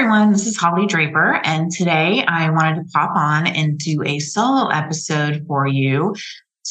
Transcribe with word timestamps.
everyone. 0.00 0.32
This 0.32 0.46
is 0.46 0.56
Holly 0.56 0.86
Draper, 0.86 1.42
and 1.44 1.70
today 1.70 2.24
I 2.26 2.48
wanted 2.48 2.76
to 2.76 2.90
pop 2.90 3.10
on 3.14 3.46
and 3.46 3.76
do 3.76 4.02
a 4.02 4.18
solo 4.18 4.68
episode 4.68 5.44
for 5.46 5.66
you 5.66 6.14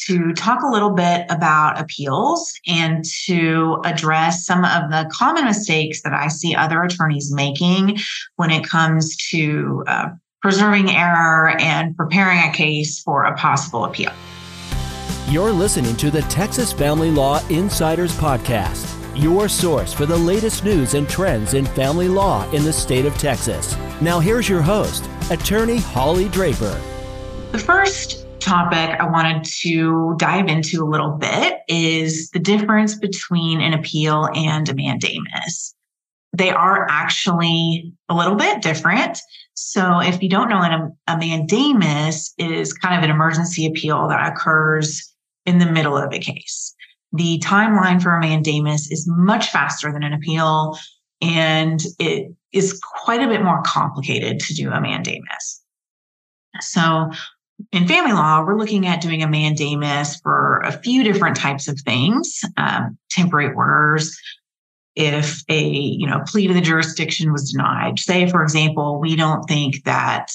to 0.06 0.32
talk 0.32 0.64
a 0.64 0.66
little 0.66 0.90
bit 0.90 1.26
about 1.30 1.78
appeals 1.78 2.52
and 2.66 3.04
to 3.26 3.80
address 3.84 4.44
some 4.44 4.64
of 4.64 4.90
the 4.90 5.08
common 5.12 5.44
mistakes 5.44 6.02
that 6.02 6.12
I 6.12 6.26
see 6.26 6.56
other 6.56 6.82
attorneys 6.82 7.32
making 7.32 7.98
when 8.34 8.50
it 8.50 8.64
comes 8.64 9.16
to 9.28 9.84
uh, 9.86 10.08
preserving 10.42 10.90
error 10.90 11.54
and 11.60 11.96
preparing 11.96 12.40
a 12.40 12.52
case 12.52 13.00
for 13.00 13.22
a 13.22 13.36
possible 13.36 13.84
appeal. 13.84 14.10
You're 15.28 15.52
listening 15.52 15.94
to 15.98 16.10
the 16.10 16.22
Texas 16.22 16.72
Family 16.72 17.12
Law 17.12 17.40
Insiders 17.48 18.12
Podcast 18.16 18.89
your 19.16 19.48
source 19.48 19.92
for 19.92 20.06
the 20.06 20.16
latest 20.16 20.64
news 20.64 20.94
and 20.94 21.08
trends 21.08 21.54
in 21.54 21.66
family 21.66 22.08
law 22.08 22.48
in 22.50 22.64
the 22.64 22.72
state 22.72 23.06
of 23.06 23.16
Texas. 23.18 23.76
Now, 24.00 24.20
here's 24.20 24.48
your 24.48 24.62
host, 24.62 25.08
attorney 25.30 25.78
Holly 25.78 26.28
Draper. 26.28 26.80
The 27.52 27.58
first 27.58 28.26
topic 28.40 28.98
I 28.98 29.08
wanted 29.08 29.44
to 29.62 30.14
dive 30.16 30.48
into 30.48 30.82
a 30.82 30.88
little 30.88 31.12
bit 31.12 31.60
is 31.68 32.30
the 32.30 32.38
difference 32.38 32.96
between 32.96 33.60
an 33.60 33.74
appeal 33.74 34.28
and 34.34 34.68
a 34.68 34.74
mandamus. 34.74 35.74
They 36.32 36.50
are 36.50 36.86
actually 36.88 37.92
a 38.08 38.14
little 38.14 38.36
bit 38.36 38.62
different. 38.62 39.18
So, 39.54 40.00
if 40.00 40.22
you 40.22 40.28
don't 40.28 40.48
know, 40.48 40.92
a, 41.06 41.16
mandamus 41.18 42.32
is 42.38 42.72
kind 42.72 42.96
of 42.96 43.04
an 43.04 43.10
emergency 43.10 43.66
appeal 43.66 44.08
that 44.08 44.32
occurs 44.32 45.14
in 45.44 45.58
the 45.58 45.70
middle 45.70 45.96
of 45.96 46.12
a 46.12 46.18
case 46.18 46.74
the 47.12 47.40
timeline 47.44 48.02
for 48.02 48.16
a 48.16 48.20
mandamus 48.20 48.90
is 48.90 49.06
much 49.08 49.50
faster 49.50 49.92
than 49.92 50.02
an 50.02 50.12
appeal, 50.12 50.78
and 51.20 51.82
it 51.98 52.32
is 52.52 52.80
quite 52.80 53.22
a 53.22 53.28
bit 53.28 53.42
more 53.42 53.62
complicated 53.64 54.40
to 54.40 54.54
do 54.54 54.70
a 54.70 54.80
mandamus. 54.80 55.62
So, 56.60 57.10
in 57.72 57.86
family 57.86 58.12
law, 58.12 58.44
we're 58.44 58.58
looking 58.58 58.86
at 58.86 59.02
doing 59.02 59.22
a 59.22 59.28
mandamus 59.28 60.18
for 60.20 60.60
a 60.64 60.72
few 60.72 61.04
different 61.04 61.36
types 61.36 61.68
of 61.68 61.78
things, 61.80 62.40
um, 62.56 62.96
temporary 63.10 63.52
orders. 63.54 64.16
If 64.96 65.42
a 65.48 65.62
you 65.62 66.06
know 66.06 66.22
plea 66.26 66.48
to 66.48 66.54
the 66.54 66.60
jurisdiction 66.60 67.32
was 67.32 67.52
denied, 67.52 67.98
say 67.98 68.28
for 68.28 68.42
example, 68.42 69.00
we 69.00 69.14
don't 69.16 69.44
think 69.44 69.84
that 69.84 70.32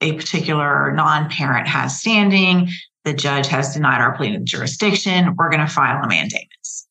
a 0.00 0.12
particular 0.12 0.92
non-parent 0.92 1.66
has 1.66 1.98
standing, 1.98 2.68
the 3.04 3.12
judge 3.12 3.46
has 3.48 3.74
denied 3.74 4.00
our 4.00 4.16
plea 4.16 4.32
to 4.32 4.40
jurisdiction, 4.40 5.34
we're 5.36 5.50
going 5.50 5.66
to 5.66 5.72
file 5.72 6.02
a 6.02 6.08
mandamus. 6.08 6.86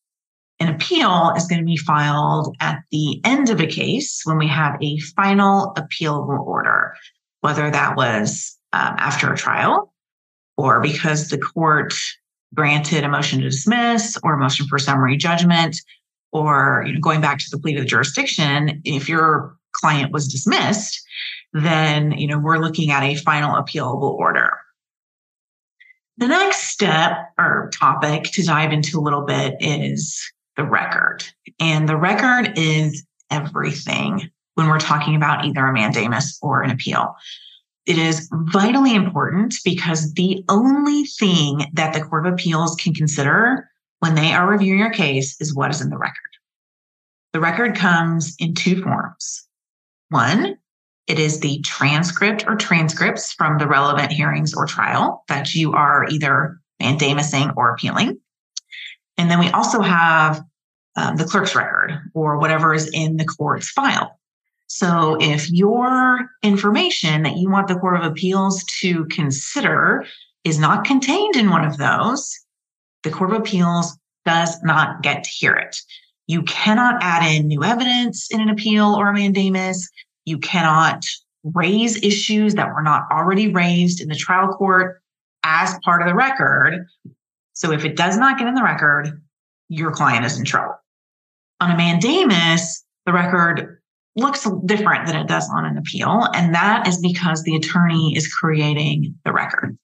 An 0.60 0.70
appeal 0.70 1.34
is 1.36 1.48
going 1.48 1.60
to 1.60 1.66
be 1.66 1.78
filed 1.78 2.56
at 2.60 2.84
the 2.92 3.20
end 3.26 3.50
of 3.50 3.60
a 3.60 3.68
case 3.68 4.22
when 4.24 4.38
we 4.38 4.48
have 4.48 4.78
a 4.82 5.00
final 5.16 5.74
appealable 5.76 6.40
order, 6.46 6.94
whether 7.42 7.70
that 7.70 7.98
was 7.98 8.58
um, 8.72 8.96
after 8.98 9.32
a 9.32 9.38
trial 9.38 9.94
or 10.58 10.82
because 10.82 11.30
the 11.30 11.38
court 11.38 11.94
granted 12.54 13.04
a 13.04 13.10
motion 13.10 13.40
to 13.40 13.50
dismiss 13.50 14.18
or 14.24 14.36
a 14.36 14.38
motion 14.38 14.68
for 14.68 14.78
summary 14.78 15.18
judgment 15.18 15.76
or 16.32 16.84
you 16.86 16.94
know, 16.94 17.00
going 17.00 17.22
back 17.22 17.40
to 17.40 17.46
the 17.52 17.58
plea 17.58 17.74
to 17.74 17.82
the 17.82 17.86
jurisdiction 17.86 18.82
if 18.86 19.10
your 19.10 19.56
client 19.74 20.12
was 20.12 20.28
dismissed 20.28 21.04
then 21.54 22.12
you 22.12 22.28
know 22.28 22.38
we're 22.38 22.60
looking 22.60 22.92
at 22.92 23.04
a 23.04 23.16
final 23.16 23.56
appealable 23.56 24.12
order 24.12 24.52
the 26.18 26.28
next 26.28 26.70
step 26.70 27.34
or 27.38 27.72
topic 27.74 28.24
to 28.24 28.44
dive 28.44 28.72
into 28.72 29.00
a 29.00 29.02
little 29.02 29.26
bit 29.26 29.56
is 29.60 30.20
the 30.56 30.64
record. 30.64 31.24
And 31.60 31.90
the 31.90 31.98
record 31.98 32.54
is 32.58 33.06
everything 33.32 34.30
when 34.56 34.68
we're 34.68 34.80
talking 34.80 35.16
about 35.16 35.46
either 35.46 35.66
a 35.66 35.74
mandamus 35.74 36.38
or 36.42 36.62
an 36.62 36.70
appeal. 36.70 37.16
It 37.86 37.98
is 37.98 38.30
vitally 38.32 38.96
important 38.96 39.56
because 39.66 40.14
the 40.14 40.46
only 40.48 41.04
thing 41.04 41.66
that 41.74 41.94
the 41.94 42.02
Court 42.02 42.26
of 42.26 42.34
Appeals 42.34 42.76
can 42.76 42.94
consider 42.94 43.70
when 44.00 44.16
they 44.16 44.32
are 44.34 44.48
reviewing 44.48 44.80
your 44.80 44.92
case 44.92 45.36
is 45.42 45.56
what 45.56 45.72
is 45.72 45.82
in 45.82 45.90
the 45.90 45.98
record. 45.98 46.18
The 47.34 47.40
record 47.40 47.76
comes 47.76 48.36
in 48.40 48.54
two 48.54 48.82
forms. 48.82 49.48
One, 50.10 50.58
it 51.08 51.20
is 51.20 51.40
the 51.40 51.60
transcript 51.62 52.46
or 52.48 52.56
transcripts 52.56 53.34
from 53.34 53.58
the 53.58 53.68
relevant 53.68 54.12
hearings 54.12 54.54
or 54.54 54.66
trial 54.66 55.24
that 55.28 55.54
you 55.54 55.74
are 55.74 56.08
either 56.10 56.60
mandamusing 56.82 57.54
or 57.58 57.72
appealing. 57.74 58.20
And 59.18 59.30
then 59.30 59.40
we 59.40 59.50
also 59.50 59.82
have 59.82 60.42
um, 60.96 61.18
the 61.18 61.26
clerk's 61.26 61.56
record 61.56 62.00
or 62.14 62.38
whatever 62.38 62.74
is 62.74 62.90
in 62.94 63.18
the 63.18 63.26
court's 63.26 63.70
file. 63.70 64.20
So 64.68 65.18
if 65.20 65.52
your 65.52 66.30
information 66.42 67.24
that 67.24 67.38
you 67.38 67.50
want 67.50 67.68
the 67.68 67.76
Court 67.76 67.98
of 67.98 68.10
Appeals 68.10 68.64
to 68.80 69.06
consider 69.06 70.06
is 70.44 70.58
not 70.58 70.86
contained 70.86 71.36
in 71.36 71.52
one 71.52 71.64
of 71.64 71.78
those, 71.78 72.40
the 73.04 73.12
Court 73.12 73.32
of 73.32 73.40
Appeals 73.40 73.98
does 74.26 74.58
not 74.64 75.04
get 75.04 75.24
to 75.26 75.30
hear 75.30 75.54
it. 75.54 75.78
You 76.28 76.42
cannot 76.44 77.04
add 77.04 77.30
in 77.30 77.48
new 77.48 77.64
evidence 77.64 78.30
in 78.32 78.42
an 78.42 78.50
appeal 78.50 78.96
or 78.96 79.10
a 79.10 79.14
mandamus. 79.14 79.88
You 80.26 80.38
cannot 80.38 81.04
raise 81.44 82.02
issues 82.02 82.56
that 82.56 82.74
were 82.74 82.82
not 82.82 83.04
already 83.12 83.52
raised 83.52 84.02
in 84.02 84.08
the 84.08 84.16
trial 84.16 84.48
court 84.48 85.02
as 85.44 85.78
part 85.84 86.02
of 86.02 86.08
the 86.08 86.16
record. 86.16 86.86
So 87.54 87.72
if 87.72 87.86
it 87.86 87.96
does 87.96 88.18
not 88.18 88.38
get 88.38 88.48
in 88.48 88.56
the 88.56 88.64
record, 88.64 89.22
your 89.70 89.92
client 89.92 90.26
is 90.26 90.38
in 90.38 90.46
trouble. 90.46 90.76
On 91.60 91.72
a 91.72 91.78
mandamus, 91.78 92.84
the 93.06 93.14
record 93.14 93.82
looks 94.16 94.48
different 94.66 95.08
than 95.08 95.16
it 95.16 95.28
does 95.28 95.50
on 95.50 95.66
an 95.66 95.78
appeal. 95.78 96.28
And 96.34 96.54
that 96.54 96.88
is 96.88 97.00
because 97.00 97.44
the 97.44 97.56
attorney 97.56 98.16
is 98.16 98.28
creating 98.28 99.16
the 99.26 99.34
record. 99.34 99.78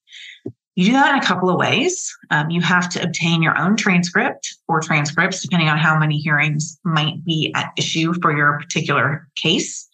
You 0.75 0.85
do 0.85 0.91
that 0.93 1.13
in 1.13 1.21
a 1.21 1.25
couple 1.25 1.49
of 1.49 1.57
ways. 1.57 2.09
Um, 2.29 2.49
you 2.49 2.61
have 2.61 2.89
to 2.89 3.03
obtain 3.03 3.41
your 3.41 3.57
own 3.57 3.75
transcript 3.75 4.55
or 4.69 4.79
transcripts, 4.79 5.41
depending 5.41 5.67
on 5.67 5.77
how 5.77 5.99
many 5.99 6.17
hearings 6.17 6.79
might 6.85 7.23
be 7.25 7.51
at 7.53 7.73
issue 7.77 8.13
for 8.21 8.35
your 8.35 8.59
particular 8.59 9.27
case 9.35 9.88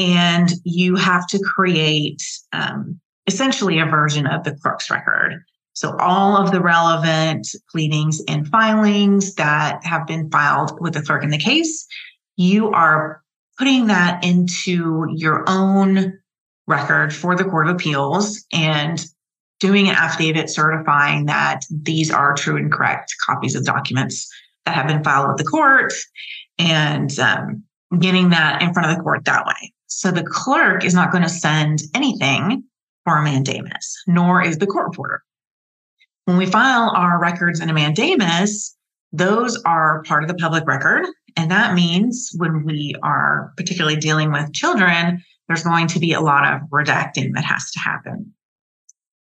and 0.00 0.50
you 0.64 0.96
have 0.96 1.26
to 1.26 1.38
create 1.38 2.22
um, 2.52 2.98
essentially 3.26 3.78
a 3.78 3.84
version 3.84 4.26
of 4.26 4.44
the 4.44 4.56
clerk's 4.56 4.90
record. 4.90 5.44
So 5.74 5.94
all 5.98 6.36
of 6.36 6.50
the 6.50 6.60
relevant 6.60 7.46
pleadings 7.70 8.22
and 8.26 8.48
filings 8.48 9.34
that 9.34 9.84
have 9.84 10.06
been 10.06 10.30
filed 10.30 10.80
with 10.80 10.94
the 10.94 11.02
clerk 11.02 11.22
in 11.22 11.28
the 11.28 11.38
case, 11.38 11.86
you 12.36 12.70
are 12.70 13.22
putting 13.58 13.88
that 13.88 14.24
into 14.24 15.06
your 15.14 15.44
own 15.46 16.18
record 16.66 17.14
for 17.14 17.36
the 17.36 17.44
Court 17.44 17.68
of 17.68 17.74
Appeals 17.74 18.42
and 18.54 19.04
doing 19.58 19.88
an 19.88 19.94
affidavit 19.94 20.48
certifying 20.48 21.26
that 21.26 21.60
these 21.70 22.10
are 22.10 22.34
true 22.34 22.56
and 22.56 22.72
correct 22.72 23.14
copies 23.26 23.54
of 23.54 23.66
documents 23.66 24.30
that 24.64 24.74
have 24.74 24.86
been 24.86 25.04
filed 25.04 25.28
with 25.28 25.36
the 25.36 25.44
court 25.44 25.92
and 26.58 27.18
um, 27.18 27.62
getting 27.98 28.30
that 28.30 28.62
in 28.62 28.72
front 28.72 28.90
of 28.90 28.96
the 28.96 29.02
court 29.02 29.26
that 29.26 29.44
way. 29.44 29.72
So 29.90 30.10
the 30.10 30.22
clerk 30.22 30.84
is 30.84 30.94
not 30.94 31.10
going 31.10 31.24
to 31.24 31.28
send 31.28 31.82
anything 31.94 32.64
for 33.04 33.18
a 33.18 33.22
mandamus, 33.22 34.02
nor 34.06 34.42
is 34.42 34.58
the 34.58 34.66
court 34.66 34.86
reporter. 34.86 35.22
When 36.24 36.36
we 36.36 36.46
file 36.46 36.90
our 36.94 37.20
records 37.20 37.60
in 37.60 37.68
a 37.68 37.74
mandamus, 37.74 38.76
those 39.12 39.60
are 39.64 40.02
part 40.04 40.22
of 40.22 40.28
the 40.28 40.36
public 40.36 40.66
record. 40.66 41.06
And 41.36 41.50
that 41.50 41.74
means 41.74 42.30
when 42.36 42.64
we 42.64 42.94
are 43.02 43.52
particularly 43.56 43.96
dealing 43.96 44.30
with 44.30 44.52
children, 44.52 45.22
there's 45.48 45.64
going 45.64 45.88
to 45.88 45.98
be 45.98 46.12
a 46.12 46.20
lot 46.20 46.50
of 46.50 46.60
redacting 46.70 47.34
that 47.34 47.44
has 47.44 47.70
to 47.72 47.80
happen. 47.80 48.32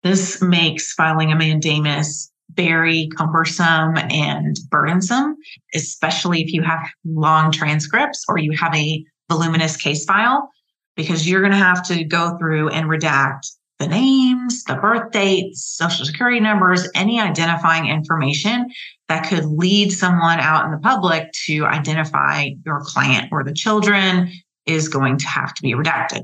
This 0.03 0.41
makes 0.41 0.93
filing 0.93 1.31
a 1.31 1.35
mandamus 1.35 2.31
very 2.53 3.09
cumbersome 3.17 3.97
and 3.97 4.59
burdensome, 4.69 5.35
especially 5.73 6.41
if 6.41 6.53
you 6.53 6.61
have 6.61 6.79
long 7.05 7.51
transcripts 7.51 8.23
or 8.29 8.37
you 8.37 8.51
have 8.51 8.73
a 8.75 9.03
voluminous 9.29 9.75
case 9.75 10.05
file 10.05 10.49
because 10.99 11.25
you're 11.25 11.39
going 11.39 11.53
to 11.53 11.57
have 11.57 11.81
to 11.81 12.03
go 12.03 12.37
through 12.37 12.67
and 12.67 12.89
redact 12.89 13.53
the 13.79 13.87
names, 13.87 14.65
the 14.65 14.75
birth 14.75 15.13
dates, 15.13 15.63
social 15.63 16.05
security 16.05 16.41
numbers, 16.41 16.89
any 16.93 17.21
identifying 17.21 17.85
information 17.85 18.67
that 19.07 19.25
could 19.25 19.45
lead 19.45 19.93
someone 19.93 20.41
out 20.41 20.65
in 20.65 20.71
the 20.71 20.77
public 20.77 21.31
to 21.45 21.63
identify 21.63 22.49
your 22.65 22.81
client 22.81 23.29
or 23.31 23.45
the 23.45 23.53
children 23.53 24.29
is 24.65 24.89
going 24.89 25.17
to 25.17 25.25
have 25.25 25.53
to 25.53 25.61
be 25.61 25.71
redacted. 25.71 26.23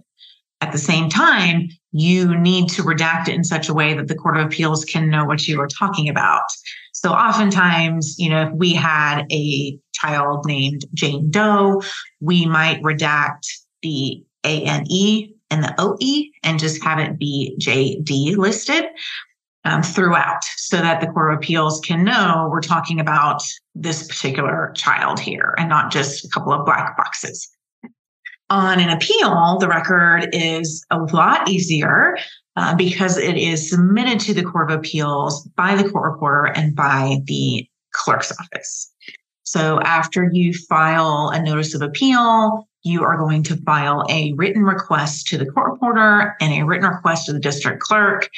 At 0.59 0.73
the 0.73 0.77
same 0.77 1.07
time, 1.07 1.69
you 1.93 2.37
need 2.37 2.67
to 2.71 2.83
redact 2.83 3.29
it 3.29 3.35
in 3.35 3.45
such 3.45 3.69
a 3.69 3.73
way 3.73 3.93
that 3.93 4.09
the 4.09 4.15
Court 4.15 4.35
of 4.35 4.45
Appeals 4.45 4.83
can 4.83 5.09
know 5.09 5.23
what 5.23 5.47
you 5.47 5.61
are 5.61 5.69
talking 5.69 6.09
about. 6.09 6.43
So 6.93 7.11
oftentimes, 7.11 8.15
you 8.17 8.29
know, 8.29 8.49
if 8.49 8.53
we 8.53 8.73
had 8.73 9.23
a 9.31 9.79
child 9.93 10.43
named 10.45 10.83
Jane 10.93 11.31
Doe, 11.31 11.81
we 12.19 12.45
might 12.45 12.81
redact 12.81 13.47
the 13.81 14.21
a 14.45 14.63
N 14.63 14.85
E 14.89 15.33
and 15.49 15.63
the 15.63 15.75
O 15.77 15.97
E 15.99 16.31
and 16.43 16.59
just 16.59 16.83
have 16.83 16.99
it 16.99 17.19
be 17.19 17.55
J 17.57 17.99
D 18.01 18.35
listed 18.35 18.85
um, 19.65 19.81
throughout 19.81 20.43
so 20.57 20.77
that 20.77 21.01
the 21.01 21.07
Court 21.07 21.33
of 21.33 21.39
Appeals 21.39 21.81
can 21.81 22.03
know 22.03 22.47
we're 22.51 22.61
talking 22.61 22.99
about 22.99 23.41
this 23.73 24.07
particular 24.07 24.71
child 24.75 25.19
here 25.19 25.55
and 25.57 25.67
not 25.67 25.91
just 25.91 26.23
a 26.23 26.29
couple 26.29 26.53
of 26.53 26.65
black 26.65 26.95
boxes. 26.95 27.49
On 28.51 28.79
an 28.79 28.89
appeal, 28.89 29.57
the 29.59 29.67
record 29.67 30.29
is 30.31 30.85
a 30.91 30.99
lot 30.99 31.49
easier 31.49 32.15
uh, 32.55 32.75
because 32.75 33.17
it 33.17 33.37
is 33.37 33.69
submitted 33.69 34.19
to 34.19 34.35
the 34.35 34.43
Court 34.43 34.69
of 34.69 34.77
Appeals 34.77 35.43
by 35.55 35.75
the 35.75 35.89
court 35.89 36.11
reporter 36.11 36.45
and 36.45 36.75
by 36.75 37.17
the 37.25 37.67
clerk's 37.91 38.31
office. 38.39 38.93
So 39.43 39.79
after 39.81 40.29
you 40.31 40.53
file 40.69 41.31
a 41.33 41.41
notice 41.41 41.73
of 41.73 41.81
appeal, 41.81 42.67
you 42.85 43.03
are 43.03 43.17
going 43.17 43.43
to 43.43 43.57
file 43.57 44.05
a 44.09 44.33
written 44.33 44.63
request 44.63 45.27
to 45.27 45.37
the 45.37 45.45
court 45.45 45.71
reporter 45.71 46.35
and 46.39 46.53
a 46.53 46.65
written 46.65 46.89
request 46.89 47.25
to 47.25 47.33
the 47.33 47.39
district 47.39 47.81
clerk 47.81 48.29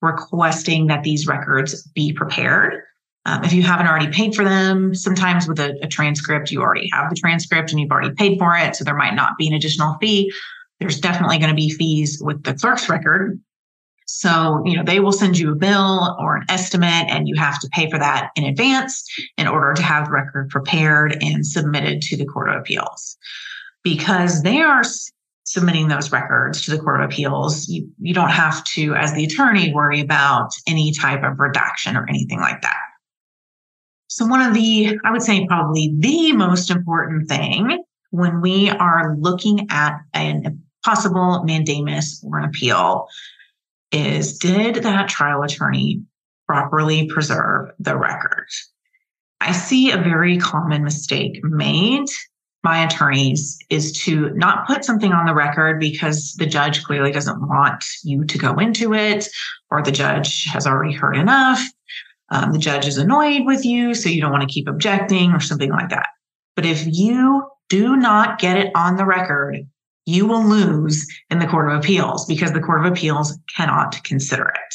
requesting 0.00 0.86
that 0.86 1.02
these 1.02 1.26
records 1.26 1.82
be 1.88 2.12
prepared. 2.12 2.82
Um, 3.24 3.42
if 3.42 3.52
you 3.52 3.64
haven't 3.64 3.88
already 3.88 4.08
paid 4.08 4.36
for 4.36 4.44
them, 4.44 4.94
sometimes 4.94 5.48
with 5.48 5.58
a, 5.58 5.76
a 5.82 5.88
transcript, 5.88 6.52
you 6.52 6.62
already 6.62 6.88
have 6.92 7.10
the 7.10 7.16
transcript 7.16 7.72
and 7.72 7.80
you've 7.80 7.90
already 7.90 8.14
paid 8.14 8.38
for 8.38 8.56
it. 8.56 8.76
So 8.76 8.84
there 8.84 8.94
might 8.94 9.14
not 9.14 9.36
be 9.36 9.48
an 9.48 9.54
additional 9.54 9.96
fee. 10.00 10.32
There's 10.78 11.00
definitely 11.00 11.38
going 11.38 11.50
to 11.50 11.56
be 11.56 11.70
fees 11.70 12.22
with 12.22 12.44
the 12.44 12.54
clerk's 12.54 12.88
record. 12.88 13.40
So, 14.06 14.62
you 14.64 14.76
know, 14.76 14.84
they 14.84 15.00
will 15.00 15.10
send 15.10 15.36
you 15.36 15.50
a 15.50 15.56
bill 15.56 16.16
or 16.20 16.36
an 16.36 16.44
estimate, 16.48 17.06
and 17.08 17.26
you 17.26 17.34
have 17.34 17.58
to 17.58 17.68
pay 17.72 17.90
for 17.90 17.98
that 17.98 18.30
in 18.36 18.44
advance 18.44 19.04
in 19.36 19.48
order 19.48 19.74
to 19.74 19.82
have 19.82 20.06
the 20.06 20.12
record 20.12 20.48
prepared 20.48 21.18
and 21.20 21.44
submitted 21.44 22.02
to 22.02 22.16
the 22.16 22.24
Court 22.24 22.48
of 22.50 22.60
Appeals. 22.60 23.16
Because 23.86 24.42
they 24.42 24.62
are 24.62 24.82
submitting 25.44 25.86
those 25.86 26.10
records 26.10 26.62
to 26.62 26.72
the 26.72 26.78
Court 26.78 27.00
of 27.00 27.08
Appeals, 27.08 27.68
you, 27.68 27.88
you 28.00 28.12
don't 28.12 28.32
have 28.32 28.64
to, 28.64 28.96
as 28.96 29.14
the 29.14 29.22
attorney, 29.22 29.72
worry 29.72 30.00
about 30.00 30.50
any 30.66 30.92
type 30.92 31.22
of 31.22 31.38
redaction 31.38 31.96
or 31.96 32.04
anything 32.08 32.40
like 32.40 32.62
that. 32.62 32.80
So, 34.08 34.26
one 34.26 34.42
of 34.42 34.54
the, 34.54 34.98
I 35.04 35.12
would 35.12 35.22
say, 35.22 35.46
probably 35.46 35.94
the 36.00 36.32
most 36.32 36.68
important 36.68 37.28
thing 37.28 37.84
when 38.10 38.40
we 38.40 38.70
are 38.70 39.16
looking 39.20 39.68
at 39.70 40.00
a 40.16 40.42
possible 40.84 41.44
mandamus 41.44 42.24
or 42.24 42.40
an 42.40 42.44
appeal 42.44 43.06
is 43.92 44.36
did 44.36 44.82
that 44.82 45.08
trial 45.08 45.44
attorney 45.44 46.02
properly 46.48 47.06
preserve 47.06 47.68
the 47.78 47.96
record? 47.96 48.48
I 49.40 49.52
see 49.52 49.92
a 49.92 49.96
very 49.96 50.38
common 50.38 50.82
mistake 50.82 51.38
made 51.44 52.08
by 52.66 52.78
attorneys 52.78 53.56
is 53.70 53.92
to 53.92 54.30
not 54.30 54.66
put 54.66 54.84
something 54.84 55.12
on 55.12 55.24
the 55.24 55.34
record 55.34 55.78
because 55.78 56.34
the 56.34 56.46
judge 56.46 56.82
clearly 56.82 57.12
doesn't 57.12 57.40
want 57.40 57.84
you 58.02 58.24
to 58.24 58.38
go 58.38 58.56
into 58.56 58.92
it, 58.92 59.28
or 59.70 59.82
the 59.82 59.92
judge 59.92 60.46
has 60.46 60.66
already 60.66 60.92
heard 60.92 61.16
enough, 61.16 61.62
um, 62.30 62.50
the 62.50 62.58
judge 62.58 62.84
is 62.84 62.98
annoyed 62.98 63.46
with 63.46 63.64
you, 63.64 63.94
so 63.94 64.08
you 64.08 64.20
don't 64.20 64.32
want 64.32 64.42
to 64.42 64.52
keep 64.52 64.66
objecting 64.66 65.30
or 65.30 65.38
something 65.38 65.70
like 65.70 65.90
that. 65.90 66.08
But 66.56 66.66
if 66.66 66.84
you 66.86 67.48
do 67.68 67.96
not 67.96 68.40
get 68.40 68.56
it 68.56 68.72
on 68.74 68.96
the 68.96 69.06
record, 69.06 69.58
you 70.04 70.26
will 70.26 70.44
lose 70.44 71.06
in 71.30 71.38
the 71.38 71.46
Court 71.46 71.70
of 71.70 71.78
Appeals 71.78 72.26
because 72.26 72.52
the 72.52 72.60
Court 72.60 72.84
of 72.84 72.92
Appeals 72.92 73.38
cannot 73.56 74.02
consider 74.02 74.48
it. 74.48 74.74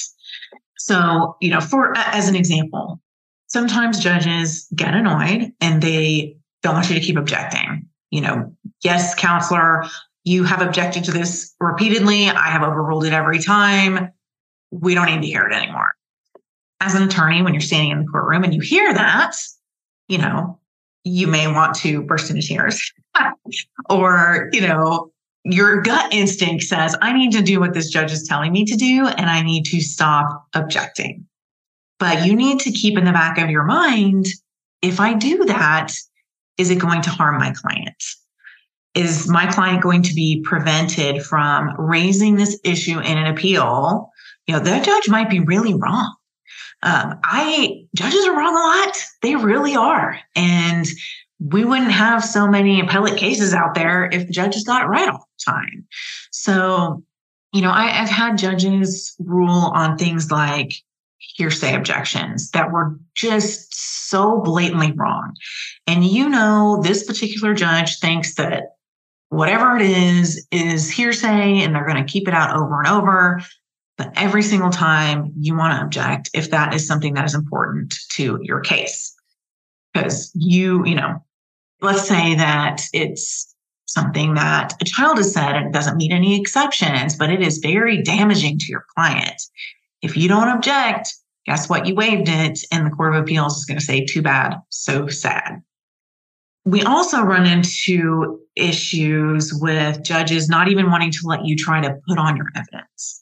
So, 0.78 1.36
you 1.42 1.50
know, 1.50 1.60
for 1.60 1.92
as 1.98 2.30
an 2.30 2.38
example, 2.38 3.02
sometimes 3.48 4.00
judges 4.00 4.66
get 4.74 4.96
annoyed 4.96 5.52
and 5.60 5.82
they 5.82 6.38
don't 6.64 6.76
want 6.76 6.90
you 6.90 6.96
to 6.96 7.02
keep 7.02 7.18
objecting. 7.18 7.88
You 8.10 8.22
know, 8.22 8.56
yes, 8.84 9.16
counselor, 9.16 9.86
you 10.24 10.44
have 10.44 10.62
objected 10.62 11.06
to 11.06 11.12
this 11.12 11.56
repeatedly. 11.60 12.30
I 12.30 12.50
have 12.50 12.62
overruled 12.62 13.06
it 13.06 13.14
every 13.14 13.40
time. 13.40 14.12
We 14.72 14.94
don't 14.94 15.08
need 15.08 15.22
to 15.22 15.28
hear 15.28 15.48
it 15.48 15.54
anymore 15.54 15.92
as 16.82 16.96
an 16.96 17.04
attorney, 17.04 17.42
when 17.42 17.54
you're 17.54 17.62
standing 17.62 17.92
in 17.92 18.00
the 18.00 18.12
courtroom 18.12 18.44
and 18.44 18.54
you 18.54 18.60
hear 18.60 18.92
that, 18.94 19.36
you 20.08 20.18
know, 20.18 20.60
you 21.04 21.28
may 21.28 21.48
want 21.48 21.76
to 21.76 22.02
burst 22.02 22.30
into 22.30 22.42
tears. 22.42 22.92
or, 23.90 24.50
you 24.52 24.62
know, 24.62 25.12
your 25.44 25.82
gut 25.82 26.12
instinct 26.14 26.64
says, 26.64 26.96
I 27.02 27.14
need 27.14 27.32
to 27.34 27.42
do 27.42 27.60
what 27.60 27.74
this 27.74 27.90
judge 27.90 28.12
is 28.12 28.28
telling 28.28 28.52
me 28.52 28.66
to 28.66 28.76
do, 28.76 29.08
and 29.08 29.30
I 29.30 29.42
need 29.42 29.66
to 29.66 29.80
stop 29.80 30.48
objecting. 30.54 31.26
But 32.00 32.26
you 32.26 32.36
need 32.36 32.60
to 32.62 32.72
keep 32.72 32.98
in 32.98 33.06
the 33.06 33.12
back 33.12 33.38
of 33.38 33.50
your 33.50 33.64
mind 33.64 34.26
if 34.82 35.00
I 35.00 35.14
do 35.14 35.46
that, 35.46 35.94
is 36.58 36.70
it 36.70 36.80
going 36.80 37.02
to 37.04 37.10
harm 37.10 37.38
my 37.38 37.52
client? 37.52 38.04
Is 38.94 39.30
my 39.30 39.50
client 39.52 39.82
going 39.82 40.04
to 40.04 40.14
be 40.14 40.42
prevented 40.44 41.24
from 41.24 41.74
raising 41.78 42.36
this 42.36 42.60
issue 42.64 43.00
in 43.00 43.18
an 43.18 43.28
appeal? 43.28 44.12
You 44.48 44.56
know, 44.56 44.60
the 44.60 44.84
judge 44.84 45.08
might 45.08 45.30
be 45.30 45.40
really 45.40 45.74
wrong 45.74 46.14
um, 46.84 47.20
I 47.24 47.86
judges 47.96 48.26
are 48.26 48.36
wrong 48.36 48.56
a 48.56 48.60
lot. 48.60 48.98
They 49.22 49.36
really 49.36 49.76
are. 49.76 50.20
And 50.36 50.88
we 51.40 51.64
wouldn't 51.64 51.92
have 51.92 52.24
so 52.24 52.48
many 52.48 52.80
appellate 52.82 53.18
cases 53.18 53.54
out 53.54 53.76
there 53.76 54.10
if 54.12 54.28
the 54.28 54.34
judges 54.34 54.64
got 54.64 54.84
it 54.84 54.88
right 54.88 55.10
all 55.10 55.28
the 55.38 55.52
time. 55.52 55.88
So, 56.32 57.04
you 57.54 57.62
know, 57.62 57.72
I, 57.72 57.88
have 57.88 58.10
had 58.10 58.38
judges 58.38 59.16
rule 59.20 59.72
on 59.74 59.98
things 59.98 60.32
like 60.32 60.74
hearsay 61.36 61.76
objections 61.76 62.52
that 62.52 62.72
were 62.72 62.98
just 63.16 63.74
so 64.10 64.42
blatantly 64.42 64.92
wrong. 64.94 65.34
And 65.88 66.04
you 66.04 66.30
know, 66.30 66.82
this 66.84 67.04
particular 67.04 67.54
judge 67.54 68.00
thinks 68.00 68.36
that 68.36 68.76
whatever 69.30 69.78
it 69.78 69.84
is 69.84 70.46
is 70.52 70.90
hearsay 70.90 71.62
and 71.62 71.74
they're 71.74 71.88
going 71.88 72.04
to 72.04 72.12
keep 72.12 72.28
it 72.28 72.34
out 72.34 72.56
over 72.56 72.80
and 72.80 72.88
over 72.88 73.42
but 74.02 74.12
every 74.16 74.42
single 74.42 74.72
time 74.72 75.32
you 75.38 75.56
want 75.56 75.78
to 75.78 75.84
object 75.84 76.32
if 76.34 76.50
that 76.50 76.74
is 76.74 76.88
something 76.88 77.14
that 77.14 77.26
is 77.26 77.36
important 77.36 77.96
to 78.10 78.40
your 78.42 78.60
case. 78.60 79.16
Because 79.94 80.32
you, 80.34 80.84
you 80.88 80.96
know, 80.96 81.24
let's 81.82 82.08
say 82.08 82.34
that 82.34 82.82
it's 82.94 83.54
something 83.86 84.34
that 84.34 84.74
a 84.82 84.86
child 84.86 85.18
has 85.18 85.32
said 85.32 85.56
and 85.56 85.68
it 85.68 85.74
doesn't 85.74 85.98
meet 85.98 86.12
any 86.12 86.40
exceptions, 86.40 87.16
but 87.16 87.30
it 87.30 87.42
is 87.42 87.60
very 87.60 88.02
damaging 88.02 88.58
to 88.58 88.66
your 88.70 88.86
client. 88.96 89.40
If 90.02 90.18
you 90.18 90.28
don't 90.28 90.50
object, 90.50 91.14
guess 91.46 91.70
what? 91.70 91.86
You 91.86 91.96
waived 91.96 92.28
it, 92.28 92.60
and 92.72 92.86
the 92.86 92.92
Court 92.92 93.16
of 93.16 93.22
Appeals 93.22 93.58
is 93.58 93.66
going 93.66 93.80
to 93.80 93.86
say, 93.86 94.06
too 94.06 94.22
bad, 94.22 94.56
so 94.70 95.08
sad. 95.08 95.62
We 96.66 96.84
also 96.84 97.22
run 97.22 97.46
into 97.46 98.40
issues 98.56 99.54
with 99.54 100.04
judges 100.04 100.50
not 100.50 100.68
even 100.68 100.92
wanting 100.92 101.12
to 101.12 101.20
let 101.26 101.46
you 101.46 101.56
try 101.56 101.82
to 101.82 101.96
put 102.08 102.18
on 102.18 102.38
your 102.38 102.48
evidence. 102.56 103.20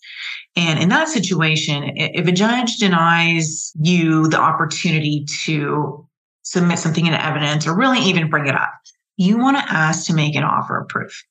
And 0.56 0.80
in 0.80 0.90
that 0.90 1.08
situation, 1.08 1.92
if 1.96 2.28
a 2.28 2.32
judge 2.32 2.78
denies 2.78 3.72
you 3.80 4.28
the 4.28 4.40
opportunity 4.40 5.26
to 5.46 6.06
submit 6.44 6.80
something 6.80 7.06
in 7.06 7.14
evidence 7.14 7.68
or 7.68 7.78
really 7.78 8.00
even 8.00 8.30
bring 8.30 8.48
it 8.48 8.56
up, 8.56 8.74
you 9.18 9.38
want 9.38 9.58
to 9.58 9.72
ask 9.72 10.08
to 10.08 10.14
make 10.14 10.36
an 10.36 10.44
offer 10.44 10.82
of 10.82 10.88
proof. 10.88 11.24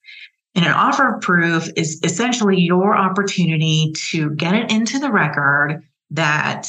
And 0.54 0.64
an 0.64 0.72
offer 0.72 1.14
of 1.14 1.20
proof 1.20 1.68
is 1.76 2.00
essentially 2.02 2.58
your 2.58 2.96
opportunity 2.96 3.92
to 4.10 4.30
get 4.30 4.54
it 4.54 4.72
into 4.72 4.98
the 4.98 5.12
record 5.12 5.82
that 6.10 6.68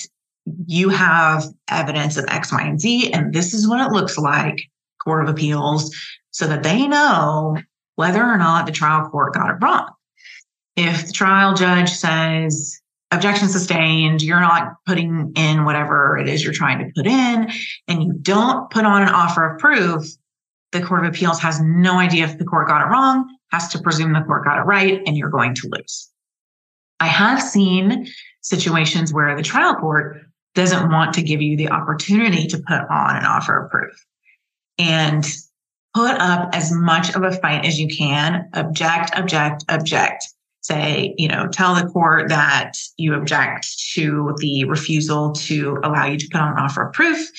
you 0.65 0.89
have 0.89 1.45
evidence 1.69 2.17
of 2.17 2.25
X, 2.27 2.51
Y, 2.51 2.61
and 2.61 2.79
Z, 2.79 3.11
and 3.13 3.33
this 3.33 3.53
is 3.53 3.67
what 3.67 3.85
it 3.85 3.91
looks 3.91 4.17
like, 4.17 4.61
Court 5.03 5.23
of 5.23 5.29
Appeals, 5.29 5.95
so 6.31 6.47
that 6.47 6.63
they 6.63 6.87
know 6.87 7.57
whether 7.95 8.23
or 8.23 8.37
not 8.37 8.65
the 8.65 8.71
trial 8.71 9.07
court 9.09 9.33
got 9.33 9.49
it 9.49 9.57
wrong. 9.61 9.89
If 10.75 11.07
the 11.07 11.13
trial 11.13 11.53
judge 11.53 11.89
says 11.89 12.79
objection 13.11 13.49
sustained, 13.49 14.21
you're 14.21 14.39
not 14.39 14.73
putting 14.85 15.31
in 15.35 15.65
whatever 15.65 16.17
it 16.17 16.29
is 16.29 16.43
you're 16.43 16.53
trying 16.53 16.79
to 16.79 16.91
put 16.95 17.07
in, 17.07 17.49
and 17.87 18.03
you 18.03 18.13
don't 18.21 18.69
put 18.69 18.85
on 18.85 19.01
an 19.01 19.09
offer 19.09 19.51
of 19.51 19.59
proof, 19.59 20.03
the 20.71 20.81
Court 20.81 21.05
of 21.05 21.13
Appeals 21.13 21.39
has 21.39 21.59
no 21.59 21.97
idea 21.99 22.25
if 22.25 22.37
the 22.37 22.45
court 22.45 22.67
got 22.67 22.85
it 22.85 22.89
wrong, 22.89 23.27
has 23.51 23.67
to 23.69 23.79
presume 23.79 24.13
the 24.13 24.21
court 24.21 24.45
got 24.45 24.57
it 24.57 24.63
right, 24.63 25.01
and 25.05 25.17
you're 25.17 25.29
going 25.29 25.55
to 25.55 25.69
lose. 25.71 26.09
I 26.99 27.07
have 27.07 27.41
seen 27.41 28.07
situations 28.41 29.13
where 29.13 29.35
the 29.35 29.43
trial 29.43 29.75
court 29.75 30.21
doesn't 30.55 30.89
want 30.89 31.13
to 31.13 31.21
give 31.21 31.41
you 31.41 31.55
the 31.55 31.69
opportunity 31.69 32.47
to 32.47 32.57
put 32.57 32.81
on 32.89 33.15
an 33.15 33.25
offer 33.25 33.65
of 33.65 33.71
proof 33.71 33.93
and 34.77 35.25
put 35.95 36.11
up 36.11 36.49
as 36.53 36.71
much 36.71 37.15
of 37.15 37.23
a 37.23 37.31
fight 37.31 37.65
as 37.65 37.79
you 37.79 37.87
can, 37.87 38.49
object, 38.53 39.11
object, 39.17 39.63
object 39.69 40.25
say, 40.61 41.15
you 41.17 41.27
know, 41.27 41.47
tell 41.47 41.73
the 41.75 41.89
court 41.89 42.29
that 42.29 42.73
you 42.97 43.13
object 43.13 43.67
to 43.93 44.35
the 44.37 44.65
refusal 44.65 45.31
to 45.31 45.79
allow 45.83 46.05
you 46.05 46.17
to 46.17 46.27
put 46.31 46.41
on 46.41 46.51
an 46.51 46.59
offer 46.59 46.87
of 46.87 46.93
proof, 46.93 47.29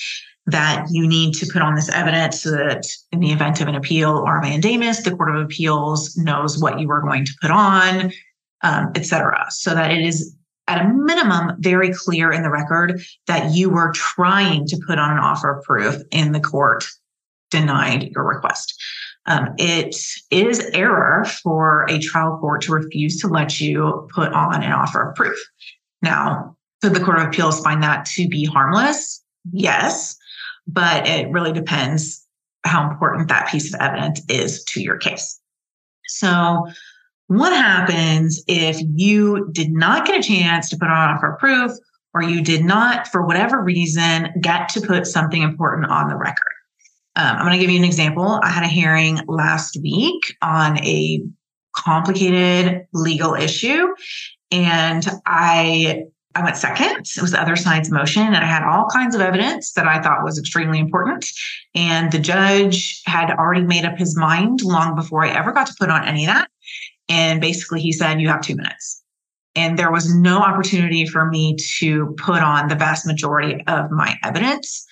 that 0.51 0.85
you 0.91 1.07
need 1.07 1.33
to 1.35 1.47
put 1.51 1.61
on 1.61 1.75
this 1.75 1.89
evidence 1.89 2.43
so 2.43 2.51
that 2.51 2.85
in 3.11 3.19
the 3.19 3.31
event 3.31 3.61
of 3.61 3.67
an 3.67 3.75
appeal 3.75 4.11
or 4.25 4.37
a 4.37 4.41
mandamus, 4.41 5.03
the 5.03 5.15
Court 5.15 5.35
of 5.35 5.41
Appeals 5.43 6.15
knows 6.17 6.61
what 6.61 6.79
you 6.79 6.89
are 6.91 7.01
going 7.01 7.25
to 7.25 7.33
put 7.41 7.51
on, 7.51 8.11
um, 8.61 8.91
et 8.95 9.05
cetera, 9.05 9.45
so 9.49 9.73
that 9.73 9.91
it 9.91 10.01
is 10.01 10.35
at 10.67 10.85
a 10.85 10.87
minimum 10.87 11.55
very 11.59 11.91
clear 11.91 12.31
in 12.31 12.43
the 12.43 12.49
record 12.49 13.01
that 13.27 13.53
you 13.53 13.69
were 13.69 13.91
trying 13.93 14.65
to 14.67 14.79
put 14.87 14.99
on 14.99 15.11
an 15.11 15.17
offer 15.17 15.57
of 15.57 15.63
proof 15.63 16.01
and 16.11 16.33
the 16.33 16.39
court 16.39 16.85
denied 17.49 18.09
your 18.15 18.25
request. 18.25 18.73
Um, 19.25 19.49
it 19.57 19.95
is 20.31 20.59
error 20.73 21.25
for 21.43 21.85
a 21.89 21.99
trial 21.99 22.37
court 22.39 22.61
to 22.63 22.71
refuse 22.71 23.19
to 23.21 23.27
let 23.27 23.59
you 23.59 24.07
put 24.13 24.31
on 24.33 24.63
an 24.63 24.71
offer 24.71 25.09
of 25.09 25.15
proof. 25.15 25.37
Now, 26.01 26.55
could 26.81 26.95
the 26.95 27.03
Court 27.03 27.19
of 27.19 27.27
Appeals 27.27 27.61
find 27.61 27.83
that 27.83 28.05
to 28.15 28.27
be 28.27 28.45
harmless? 28.45 29.23
Yes, 29.51 30.17
but 30.67 31.07
it 31.07 31.29
really 31.31 31.51
depends 31.51 32.25
how 32.63 32.89
important 32.89 33.27
that 33.29 33.49
piece 33.49 33.73
of 33.73 33.79
evidence 33.81 34.21
is 34.29 34.63
to 34.65 34.81
your 34.81 34.97
case. 34.97 35.39
So, 36.07 36.67
what 37.27 37.53
happens 37.53 38.43
if 38.47 38.77
you 38.95 39.49
did 39.53 39.71
not 39.71 40.05
get 40.05 40.19
a 40.19 40.23
chance 40.23 40.69
to 40.69 40.77
put 40.77 40.89
on 40.89 41.09
offer 41.09 41.37
proof 41.39 41.71
or 42.13 42.21
you 42.21 42.41
did 42.41 42.65
not, 42.65 43.07
for 43.07 43.25
whatever 43.25 43.63
reason, 43.63 44.29
get 44.41 44.67
to 44.69 44.81
put 44.81 45.07
something 45.07 45.41
important 45.41 45.89
on 45.89 46.09
the 46.09 46.17
record? 46.17 46.43
Um, 47.15 47.37
I'm 47.37 47.45
going 47.45 47.53
to 47.53 47.59
give 47.59 47.69
you 47.69 47.79
an 47.79 47.85
example. 47.85 48.39
I 48.43 48.49
had 48.49 48.63
a 48.63 48.67
hearing 48.67 49.19
last 49.27 49.77
week 49.81 50.35
on 50.41 50.77
a 50.79 51.23
complicated 51.75 52.85
legal 52.93 53.33
issue, 53.33 53.87
and 54.51 55.05
I 55.25 56.03
I 56.35 56.43
went 56.43 56.55
second. 56.55 57.07
It 57.15 57.21
was 57.21 57.31
the 57.31 57.41
other 57.41 57.55
side's 57.55 57.91
motion, 57.91 58.23
and 58.23 58.37
I 58.37 58.45
had 58.45 58.63
all 58.63 58.87
kinds 58.87 59.15
of 59.15 59.21
evidence 59.21 59.73
that 59.73 59.87
I 59.87 60.01
thought 60.01 60.23
was 60.23 60.39
extremely 60.39 60.79
important. 60.79 61.25
And 61.75 62.11
the 62.11 62.19
judge 62.19 63.01
had 63.05 63.31
already 63.31 63.63
made 63.63 63.85
up 63.85 63.97
his 63.97 64.17
mind 64.17 64.61
long 64.63 64.95
before 64.95 65.25
I 65.25 65.29
ever 65.29 65.51
got 65.51 65.67
to 65.67 65.75
put 65.79 65.89
on 65.89 66.07
any 66.07 66.25
of 66.25 66.33
that. 66.33 66.49
And 67.09 67.41
basically, 67.41 67.81
he 67.81 67.91
said, 67.91 68.21
You 68.21 68.29
have 68.29 68.41
two 68.41 68.55
minutes. 68.55 69.03
And 69.55 69.77
there 69.77 69.91
was 69.91 70.13
no 70.13 70.39
opportunity 70.39 71.05
for 71.05 71.25
me 71.25 71.57
to 71.79 72.15
put 72.17 72.41
on 72.41 72.69
the 72.69 72.75
vast 72.75 73.05
majority 73.05 73.61
of 73.67 73.91
my 73.91 74.17
evidence. 74.23 74.85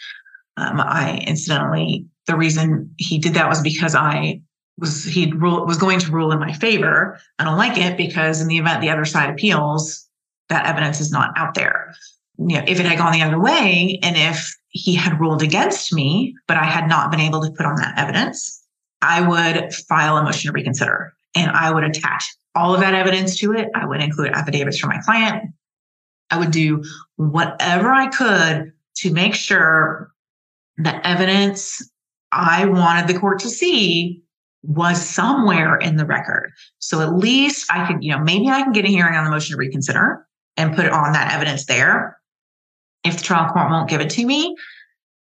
Um, 0.58 0.82
I 0.82 1.24
incidentally, 1.26 2.06
the 2.28 2.36
reason 2.36 2.94
he 2.98 3.18
did 3.18 3.36
that 3.36 3.48
was 3.48 3.62
because 3.62 3.96
I 3.96 4.42
was 4.78 5.06
he 5.06 5.32
was 5.34 5.78
going 5.78 6.00
to 6.00 6.12
rule 6.12 6.34
in 6.34 6.40
my 6.40 6.52
favor. 6.52 7.18
I 7.38 7.46
don't 7.46 7.58
like 7.58 7.78
it 7.78 7.96
because 7.96 8.42
in 8.42 8.48
the 8.48 8.58
event 8.58 8.82
the 8.82 8.90
other 8.90 9.06
side 9.06 9.30
appeals, 9.30 10.09
that 10.50 10.66
evidence 10.66 11.00
is 11.00 11.12
not 11.12 11.32
out 11.38 11.54
there. 11.54 11.94
You 12.38 12.58
know, 12.58 12.64
if 12.68 12.80
it 12.80 12.86
had 12.86 12.98
gone 12.98 13.14
the 13.14 13.22
other 13.22 13.40
way, 13.40 14.00
and 14.02 14.16
if 14.18 14.56
he 14.70 14.96
had 14.96 15.20
ruled 15.20 15.42
against 15.42 15.94
me, 15.94 16.36
but 16.48 16.58
I 16.58 16.66
had 16.66 16.88
not 16.88 17.12
been 17.12 17.20
able 17.20 17.42
to 17.42 17.52
put 17.52 17.66
on 17.66 17.76
that 17.78 17.98
evidence, 17.98 18.64
I 19.02 19.22
would 19.22 19.74
file 19.74 20.18
a 20.18 20.24
motion 20.24 20.50
to 20.50 20.54
reconsider 20.54 21.14
and 21.36 21.52
I 21.52 21.72
would 21.72 21.84
attach 21.84 22.26
all 22.56 22.74
of 22.74 22.82
that 22.82 22.94
evidence 22.94 23.38
to 23.40 23.54
it. 23.54 23.70
I 23.76 23.86
would 23.86 24.02
include 24.02 24.32
affidavits 24.32 24.80
from 24.80 24.90
my 24.90 25.00
client. 25.00 25.44
I 26.30 26.38
would 26.38 26.52
do 26.52 26.84
whatever 27.16 27.92
I 27.92 28.08
could 28.08 28.74
to 28.98 29.14
make 29.14 29.36
sure 29.36 30.12
the 30.78 31.08
evidence 31.08 31.82
I 32.32 32.66
wanted 32.66 33.08
the 33.08 33.20
court 33.20 33.40
to 33.40 33.50
see 33.50 34.24
was 34.64 35.02
somewhere 35.02 35.78
in 35.78 35.96
the 35.96 36.06
record. 36.06 36.52
So 36.80 37.02
at 37.02 37.16
least 37.16 37.72
I 37.72 37.88
could, 37.88 38.04
you 38.04 38.12
know, 38.12 38.20
maybe 38.20 38.50
I 38.50 38.62
can 38.62 38.74
get 38.74 38.86
a 38.86 38.90
hearing 38.90 39.16
on 39.16 39.24
the 39.24 39.32
motion 39.32 39.54
to 39.54 39.58
reconsider 39.58 40.26
and 40.60 40.76
put 40.76 40.88
on 40.88 41.14
that 41.14 41.34
evidence 41.34 41.66
there. 41.66 42.20
If 43.06 43.18
the 43.18 43.24
trial 43.24 43.52
court 43.52 43.70
won't 43.72 43.90
give 43.90 44.02
it 44.02 44.10
to 44.12 44.26
me, 44.26 44.56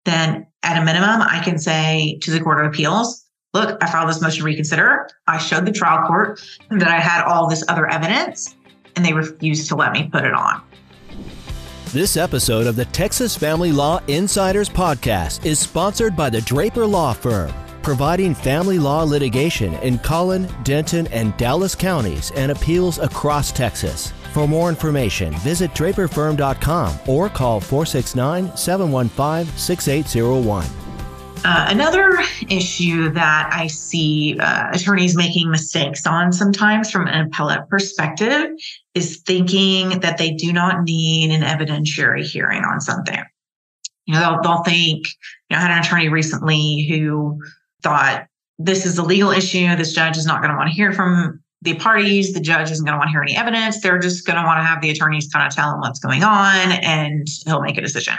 then 0.05 0.47
at 0.63 0.81
a 0.81 0.85
minimum, 0.85 1.23
I 1.23 1.41
can 1.43 1.59
say 1.59 2.19
to 2.21 2.31
the 2.31 2.39
Court 2.39 2.61
of 2.61 2.67
Appeals, 2.67 3.25
look, 3.55 3.83
I 3.83 3.91
filed 3.91 4.11
this 4.11 4.21
motion 4.21 4.41
to 4.41 4.45
reconsider. 4.45 5.09
I 5.27 5.39
showed 5.39 5.65
the 5.65 5.73
trial 5.73 6.07
court 6.07 6.39
that 6.71 6.89
I 6.89 7.01
had 7.01 7.25
all 7.25 7.49
this 7.49 7.65
other 7.69 7.89
evidence, 7.89 8.55
and 8.95 9.05
they 9.05 9.15
refused 9.15 9.69
to 9.69 9.75
let 9.75 9.93
me 9.93 10.11
put 10.13 10.25
it 10.25 10.35
on. 10.35 10.63
This 11.87 12.19
episode 12.19 12.67
of 12.67 12.77
the 12.77 12.85
Texas 12.87 13.35
Family 13.35 13.73
Law 13.73 14.03
Insiders 14.09 14.69
Podcast 14.69 15.47
is 15.47 15.59
sponsored 15.59 16.15
by 16.15 16.29
the 16.29 16.43
Draper 16.43 16.87
Law 16.87 17.15
Firm, 17.15 17.53
providing 17.83 18.35
family 18.35 18.79
law 18.79 19.03
litigation 19.03 19.75
in 19.77 19.99
Collin, 19.99 20.47
Denton, 20.63 21.07
and 21.07 21.35
Dallas 21.39 21.75
counties 21.75 22.31
and 22.37 22.53
appeals 22.53 22.99
across 22.99 23.51
Texas. 23.51 24.13
For 24.33 24.49
more 24.49 24.71
information, 24.71 25.35
visit 25.35 25.73
draperfirm.com 25.73 27.01
or 27.07 27.29
call 27.29 27.61
469 27.61 28.57
715 28.57 29.57
6801. 29.59 30.67
Uh, 31.45 31.67
another 31.69 32.19
issue 32.49 33.11
that 33.11 33.51
I 33.53 33.67
see 33.67 34.39
uh, 34.39 34.71
attorneys 34.73 35.17
making 35.17 35.51
mistakes 35.51 36.07
on 36.07 36.33
sometimes 36.33 36.91
from 36.91 37.09
an 37.09 37.27
appellate 37.27 37.69
perspective 37.69 38.53
is 38.95 39.19
thinking 39.27 40.01
that 40.01 40.19
they 40.19 40.31
do 40.31 40.53
not 40.53 40.85
need 40.85 41.33
an 41.33 41.43
evidentiary 41.43 42.23
hearing 42.23 42.63
on 42.63 42.81
something. 42.81 43.23
You 44.07 44.15
know, 44.15 44.21
they'll, 44.21 44.43
they'll 44.43 44.63
think, 44.63 45.07
you 45.51 45.57
know, 45.57 45.59
I 45.59 45.61
had 45.61 45.71
an 45.73 45.79
attorney 45.81 46.09
recently 46.09 46.87
who 46.89 47.41
thought 47.83 48.27
this 48.59 48.87
is 48.87 48.99
a 48.99 49.03
legal 49.03 49.31
issue. 49.31 49.75
This 49.75 49.93
judge 49.93 50.17
is 50.17 50.27
not 50.27 50.41
going 50.41 50.53
to 50.53 50.57
want 50.57 50.71
to 50.71 50.77
hear 50.77 50.93
from 50.93 51.43
the 51.63 51.75
parties. 51.75 52.35
The 52.35 52.41
judge 52.41 52.71
isn't 52.71 52.85
going 52.85 52.93
to 52.95 52.99
want 52.99 53.09
to 53.09 53.13
hear 53.13 53.23
any 53.23 53.37
evidence. 53.37 53.81
They're 53.81 53.99
just 53.99 54.27
going 54.27 54.37
to 54.37 54.45
want 54.45 54.59
to 54.59 54.65
have 54.65 54.83
the 54.83 54.91
attorneys 54.91 55.29
kind 55.33 55.47
of 55.47 55.55
tell 55.55 55.73
him 55.73 55.81
what's 55.81 56.01
going 56.01 56.23
on 56.23 56.73
and 56.73 57.27
he'll 57.47 57.63
make 57.63 57.79
a 57.79 57.81
decision. 57.81 58.15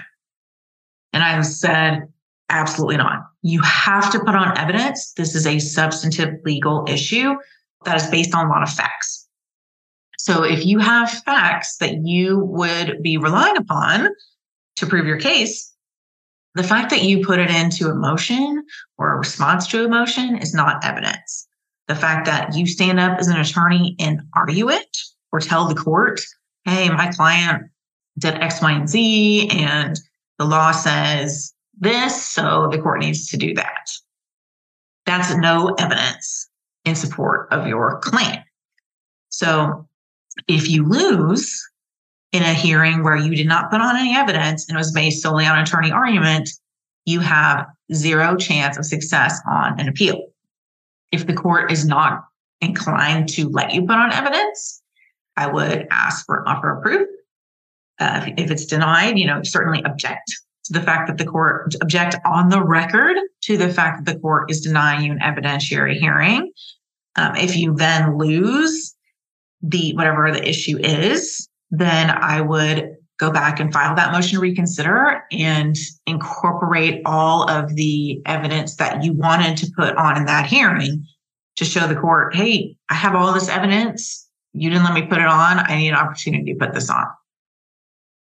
And 1.11 1.23
I 1.23 1.39
said, 1.41 2.07
Absolutely 2.49 2.97
not. 2.97 3.21
You 3.41 3.61
have 3.61 4.11
to 4.11 4.19
put 4.19 4.35
on 4.35 4.55
evidence. 4.57 5.13
This 5.13 5.33
is 5.33 5.47
a 5.47 5.59
substantive 5.59 6.35
legal 6.45 6.85
issue 6.87 7.35
that 7.85 7.95
is 7.95 8.07
based 8.07 8.35
on 8.35 8.45
a 8.45 8.49
lot 8.49 8.63
of 8.63 8.69
facts. 8.69 9.27
So 10.19 10.43
if 10.43 10.65
you 10.65 10.79
have 10.79 11.09
facts 11.09 11.77
that 11.77 12.05
you 12.05 12.39
would 12.39 13.01
be 13.01 13.17
relying 13.17 13.57
upon 13.57 14.09
to 14.75 14.85
prove 14.85 15.07
your 15.07 15.19
case, 15.19 15.73
the 16.53 16.63
fact 16.63 16.91
that 16.91 17.03
you 17.03 17.25
put 17.25 17.39
it 17.39 17.49
into 17.49 17.89
a 17.89 17.95
motion 17.95 18.63
or 18.97 19.13
a 19.13 19.17
response 19.17 19.65
to 19.67 19.85
a 19.85 19.89
motion 19.89 20.37
is 20.37 20.53
not 20.53 20.83
evidence. 20.85 21.47
The 21.87 21.95
fact 21.95 22.25
that 22.27 22.55
you 22.55 22.65
stand 22.65 22.99
up 22.99 23.19
as 23.19 23.27
an 23.27 23.37
attorney 23.37 23.95
and 23.99 24.21
argue 24.35 24.69
it 24.69 24.97
or 25.31 25.39
tell 25.39 25.67
the 25.67 25.75
court, 25.75 26.21
hey, 26.65 26.89
my 26.89 27.11
client 27.11 27.63
did 28.17 28.35
X, 28.35 28.61
Y, 28.61 28.71
and 28.71 28.87
Z, 28.87 29.49
and 29.49 29.99
the 30.39 30.45
law 30.45 30.71
says 30.71 31.53
this, 31.79 32.25
so 32.25 32.69
the 32.71 32.79
court 32.79 32.99
needs 32.99 33.27
to 33.27 33.37
do 33.37 33.53
that. 33.55 33.89
That's 35.05 35.35
no 35.35 35.75
evidence 35.77 36.49
in 36.85 36.95
support 36.95 37.51
of 37.51 37.67
your 37.67 37.99
claim. 37.99 38.39
So 39.29 39.87
if 40.47 40.69
you 40.69 40.87
lose 40.87 41.61
in 42.31 42.43
a 42.43 42.53
hearing 42.53 43.03
where 43.03 43.17
you 43.17 43.35
did 43.35 43.47
not 43.47 43.69
put 43.69 43.81
on 43.81 43.95
any 43.95 44.15
evidence 44.15 44.67
and 44.67 44.75
it 44.75 44.79
was 44.79 44.91
based 44.91 45.21
solely 45.21 45.45
on 45.45 45.59
attorney 45.59 45.91
argument, 45.91 46.49
you 47.05 47.19
have 47.19 47.65
zero 47.93 48.35
chance 48.35 48.77
of 48.77 48.85
success 48.85 49.39
on 49.49 49.79
an 49.79 49.87
appeal. 49.87 50.21
If 51.13 51.27
the 51.27 51.33
court 51.33 51.71
is 51.71 51.85
not 51.85 52.25
inclined 52.59 53.29
to 53.29 53.47
let 53.49 53.71
you 53.73 53.81
put 53.83 53.97
on 53.97 54.11
evidence, 54.11 54.81
I 55.37 55.47
would 55.47 55.87
ask 55.91 56.25
for 56.25 56.39
an 56.39 56.47
offer 56.47 56.75
of 56.75 56.83
proof. 56.83 57.07
Uh, 57.99 58.29
if 58.35 58.49
it's 58.49 58.65
denied, 58.65 59.19
you 59.19 59.27
know, 59.27 59.41
certainly 59.43 59.83
object 59.83 60.33
to 60.65 60.73
the 60.73 60.81
fact 60.81 61.07
that 61.07 61.19
the 61.19 61.25
court 61.25 61.75
object 61.81 62.15
on 62.25 62.49
the 62.49 62.63
record 62.63 63.17
to 63.43 63.57
the 63.57 63.69
fact 63.69 64.03
that 64.03 64.11
the 64.11 64.19
court 64.19 64.49
is 64.49 64.61
denying 64.61 65.05
you 65.05 65.11
an 65.11 65.19
evidentiary 65.19 65.99
hearing. 65.99 66.51
Um, 67.15 67.35
if 67.35 67.55
you 67.55 67.75
then 67.75 68.17
lose 68.17 68.95
the 69.61 69.93
whatever 69.93 70.31
the 70.31 70.47
issue 70.47 70.79
is, 70.79 71.47
then 71.69 72.09
I 72.09 72.41
would 72.41 72.95
go 73.23 73.31
back 73.31 73.59
and 73.59 73.71
file 73.71 73.95
that 73.95 74.11
motion 74.11 74.35
to 74.35 74.41
reconsider 74.41 75.23
and 75.31 75.75
incorporate 76.05 77.01
all 77.05 77.49
of 77.49 77.75
the 77.75 78.21
evidence 78.25 78.75
that 78.75 79.03
you 79.03 79.13
wanted 79.13 79.55
to 79.57 79.71
put 79.77 79.95
on 79.95 80.17
in 80.17 80.25
that 80.25 80.45
hearing 80.45 81.05
to 81.55 81.65
show 81.65 81.87
the 81.87 81.95
court, 81.95 82.35
hey, 82.35 82.75
I 82.89 82.95
have 82.95 83.15
all 83.15 83.33
this 83.33 83.47
evidence. 83.47 84.27
You 84.53 84.69
didn't 84.69 84.83
let 84.83 84.93
me 84.93 85.03
put 85.03 85.19
it 85.19 85.27
on. 85.27 85.59
I 85.59 85.77
need 85.77 85.89
an 85.89 85.95
opportunity 85.95 86.53
to 86.53 86.59
put 86.59 86.73
this 86.73 86.89
on. 86.89 87.05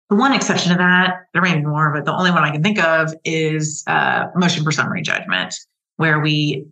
The 0.08 0.16
one 0.16 0.32
exception 0.32 0.72
to 0.72 0.78
that, 0.78 1.24
there 1.32 1.42
may 1.42 1.56
be 1.56 1.64
more, 1.64 1.92
but 1.92 2.04
the 2.04 2.14
only 2.14 2.30
one 2.30 2.44
I 2.44 2.52
can 2.52 2.62
think 2.62 2.82
of 2.82 3.12
is 3.24 3.82
uh, 3.86 4.26
motion 4.34 4.64
for 4.64 4.70
summary 4.70 5.02
judgment, 5.02 5.54
where 5.96 6.20
we 6.20 6.64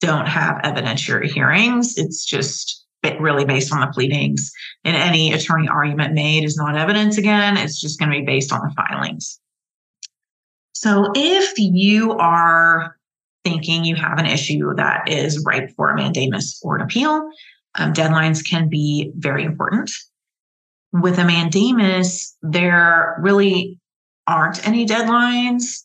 don't 0.00 0.26
have 0.26 0.60
evidentiary 0.62 1.30
hearings. 1.30 1.96
It's 1.96 2.24
just 2.24 2.79
really 3.18 3.44
based 3.44 3.72
on 3.72 3.80
the 3.80 3.86
pleadings, 3.88 4.52
and 4.84 4.96
any 4.96 5.32
attorney 5.32 5.68
argument 5.68 6.14
made 6.14 6.44
is 6.44 6.56
not 6.56 6.76
evidence 6.76 7.18
again. 7.18 7.56
It's 7.56 7.80
just 7.80 7.98
going 7.98 8.10
to 8.10 8.18
be 8.18 8.24
based 8.24 8.52
on 8.52 8.60
the 8.60 8.74
filings. 8.74 9.38
So 10.74 11.12
if 11.14 11.54
you 11.58 12.12
are 12.12 12.96
thinking 13.44 13.84
you 13.84 13.96
have 13.96 14.18
an 14.18 14.26
issue 14.26 14.74
that 14.76 15.08
is 15.08 15.42
ripe 15.46 15.70
for 15.76 15.90
a 15.90 15.96
mandamus 15.96 16.60
or 16.62 16.76
an 16.76 16.82
appeal, 16.82 17.30
um, 17.76 17.92
deadlines 17.92 18.46
can 18.46 18.68
be 18.68 19.12
very 19.16 19.44
important 19.44 19.90
with 20.92 21.18
a 21.18 21.24
mandamus, 21.24 22.36
there 22.42 23.16
really 23.20 23.78
aren't 24.26 24.66
any 24.66 24.86
deadlines, 24.86 25.82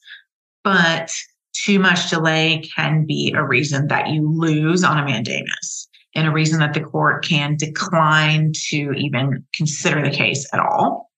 but 0.64 1.12
too 1.54 1.80
much 1.80 2.10
delay 2.10 2.64
can 2.76 3.06
be 3.06 3.34
a 3.36 3.44
reason 3.44 3.88
that 3.88 4.10
you 4.10 4.30
lose 4.30 4.84
on 4.84 4.98
a 4.98 5.06
mandamus 5.06 5.85
and 6.16 6.28
a 6.28 6.32
reason 6.32 6.60
that 6.60 6.74
the 6.74 6.82
court 6.82 7.26
can 7.26 7.58
decline 7.58 8.54
to 8.70 8.94
even 8.94 9.46
consider 9.54 10.02
the 10.02 10.16
case 10.16 10.48
at 10.54 10.60
all. 10.60 11.12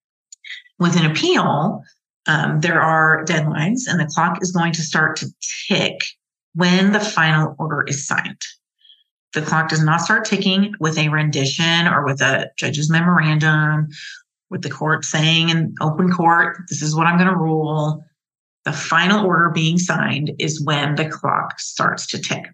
With 0.80 0.98
an 0.98 1.10
appeal, 1.10 1.84
um, 2.26 2.60
there 2.60 2.82
are 2.82 3.24
deadlines 3.26 3.82
and 3.88 4.00
the 4.00 4.12
clock 4.14 4.42
is 4.42 4.52
going 4.52 4.74
to 4.74 4.82
start 4.82 5.16
to 5.18 5.28
tick 5.68 6.00
when 6.54 6.92
the 6.92 7.00
final 7.00 7.56
order 7.60 7.84
is 7.88 8.06
signed. 8.06 8.42
The 9.34 9.42
clock 9.42 9.70
does 9.70 9.84
not 9.84 10.02
start 10.02 10.26
ticking 10.26 10.74
with 10.80 10.98
a 10.98 11.10
rendition 11.10 11.88
or 11.88 12.06
with 12.06 12.22
a 12.22 12.50
judge's 12.58 12.90
memorandum, 12.90 13.90
with 14.50 14.64
the 14.64 14.70
court 14.70 15.06
saying 15.06 15.50
in 15.50 15.76
open 15.82 16.12
court, 16.12 16.58
this 16.70 16.82
is 16.82 16.96
what 16.96 17.06
I'm 17.06 17.18
going 17.18 17.30
to 17.30 17.36
rule. 17.36 18.04
The 18.66 18.74
final 18.74 19.26
order 19.26 19.50
being 19.50 19.78
signed 19.78 20.32
is 20.40 20.64
when 20.64 20.96
the 20.96 21.08
clock 21.08 21.60
starts 21.60 22.08
to 22.08 22.20
tick. 22.20 22.46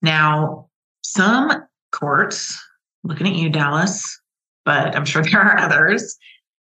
Now, 0.00 0.68
some 1.04 1.52
courts, 1.92 2.58
looking 3.04 3.28
at 3.28 3.36
you, 3.36 3.48
Dallas, 3.48 4.20
but 4.64 4.96
I'm 4.96 5.04
sure 5.04 5.22
there 5.22 5.40
are 5.40 5.58
others, 5.58 6.16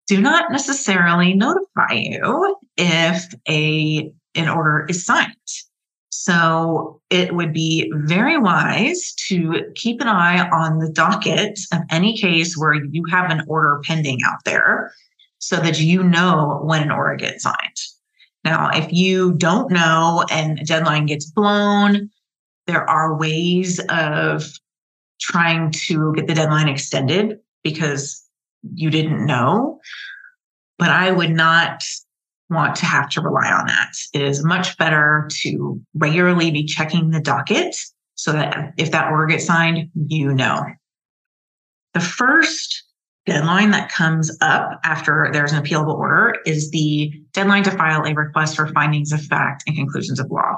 do 0.07 0.19
not 0.19 0.51
necessarily 0.51 1.33
notify 1.35 1.93
you 1.93 2.55
if 2.77 3.33
a 3.47 4.11
an 4.35 4.47
order 4.47 4.85
is 4.89 5.05
signed. 5.05 5.35
So 6.11 7.01
it 7.09 7.35
would 7.35 7.53
be 7.53 7.91
very 7.93 8.37
wise 8.37 9.13
to 9.27 9.63
keep 9.75 10.01
an 10.01 10.07
eye 10.07 10.49
on 10.49 10.79
the 10.79 10.91
docket 10.91 11.59
of 11.71 11.81
any 11.91 12.17
case 12.17 12.55
where 12.57 12.73
you 12.73 13.03
have 13.11 13.29
an 13.29 13.43
order 13.47 13.81
pending 13.83 14.19
out 14.25 14.43
there 14.45 14.91
so 15.39 15.57
that 15.57 15.79
you 15.79 16.03
know 16.03 16.61
when 16.63 16.81
an 16.81 16.91
order 16.91 17.15
gets 17.15 17.43
signed. 17.43 17.77
Now, 18.43 18.69
if 18.73 18.91
you 18.91 19.33
don't 19.33 19.71
know 19.71 20.25
and 20.31 20.59
a 20.59 20.63
deadline 20.63 21.05
gets 21.05 21.29
blown, 21.29 22.09
there 22.69 22.87
are 22.87 23.17
ways 23.17 23.81
of 23.89 24.43
trying 25.19 25.71
to 25.71 26.13
get 26.13 26.27
the 26.27 26.35
deadline 26.35 26.69
extended 26.69 27.39
because 27.63 28.23
you 28.73 28.91
didn't 28.91 29.25
know. 29.25 29.79
But 30.77 30.89
I 30.89 31.11
would 31.11 31.31
not 31.31 31.83
want 32.49 32.75
to 32.75 32.85
have 32.85 33.09
to 33.09 33.21
rely 33.21 33.51
on 33.51 33.65
that. 33.65 33.91
It 34.13 34.21
is 34.21 34.45
much 34.45 34.77
better 34.77 35.27
to 35.41 35.81
regularly 35.95 36.51
be 36.51 36.63
checking 36.65 37.09
the 37.09 37.19
docket 37.19 37.75
so 38.13 38.31
that 38.33 38.73
if 38.77 38.91
that 38.91 39.11
order 39.11 39.25
gets 39.25 39.45
signed, 39.45 39.89
you 39.95 40.33
know. 40.33 40.63
The 41.95 41.99
first 41.99 42.83
deadline 43.25 43.71
that 43.71 43.91
comes 43.91 44.35
up 44.41 44.79
after 44.83 45.29
there's 45.33 45.53
an 45.53 45.63
appealable 45.63 45.95
order 45.95 46.35
is 46.45 46.69
the 46.69 47.11
deadline 47.33 47.63
to 47.63 47.71
file 47.71 48.03
a 48.03 48.13
request 48.13 48.55
for 48.55 48.67
findings 48.67 49.11
of 49.11 49.21
fact 49.21 49.63
and 49.65 49.75
conclusions 49.75 50.19
of 50.19 50.29
law. 50.29 50.55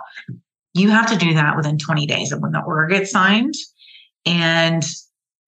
You 0.74 0.90
have 0.90 1.08
to 1.12 1.18
do 1.18 1.34
that 1.34 1.58
within 1.58 1.78
20 1.78 2.06
days 2.06 2.32
of 2.32 2.42
when 2.42 2.52
the 2.52 2.62
order 2.62 2.88
gets 2.88 3.12
signed. 3.12 3.54
And 4.26 4.84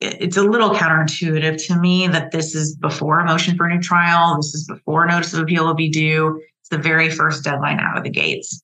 it's 0.02 0.38
a 0.38 0.44
little 0.44 0.72
counterintuitive 0.72 1.66
to 1.68 1.80
me 1.80 2.08
that 2.08 2.32
this 2.32 2.56
is 2.56 2.76
before 2.76 3.20
a 3.20 3.26
motion 3.26 3.56
for 3.56 3.68
a 3.68 3.74
new 3.74 3.82
trial. 3.82 4.36
This 4.36 4.54
is 4.54 4.66
before 4.68 5.06
notice 5.06 5.34
of 5.34 5.40
appeal 5.40 5.66
will 5.66 5.76
be 5.76 5.90
due. 5.90 6.42
It's 6.62 6.70
the 6.70 6.78
very 6.78 7.10
first 7.10 7.44
deadline 7.44 7.80
out 7.80 7.98
of 7.98 8.04
the 8.04 8.10
gates. 8.10 8.62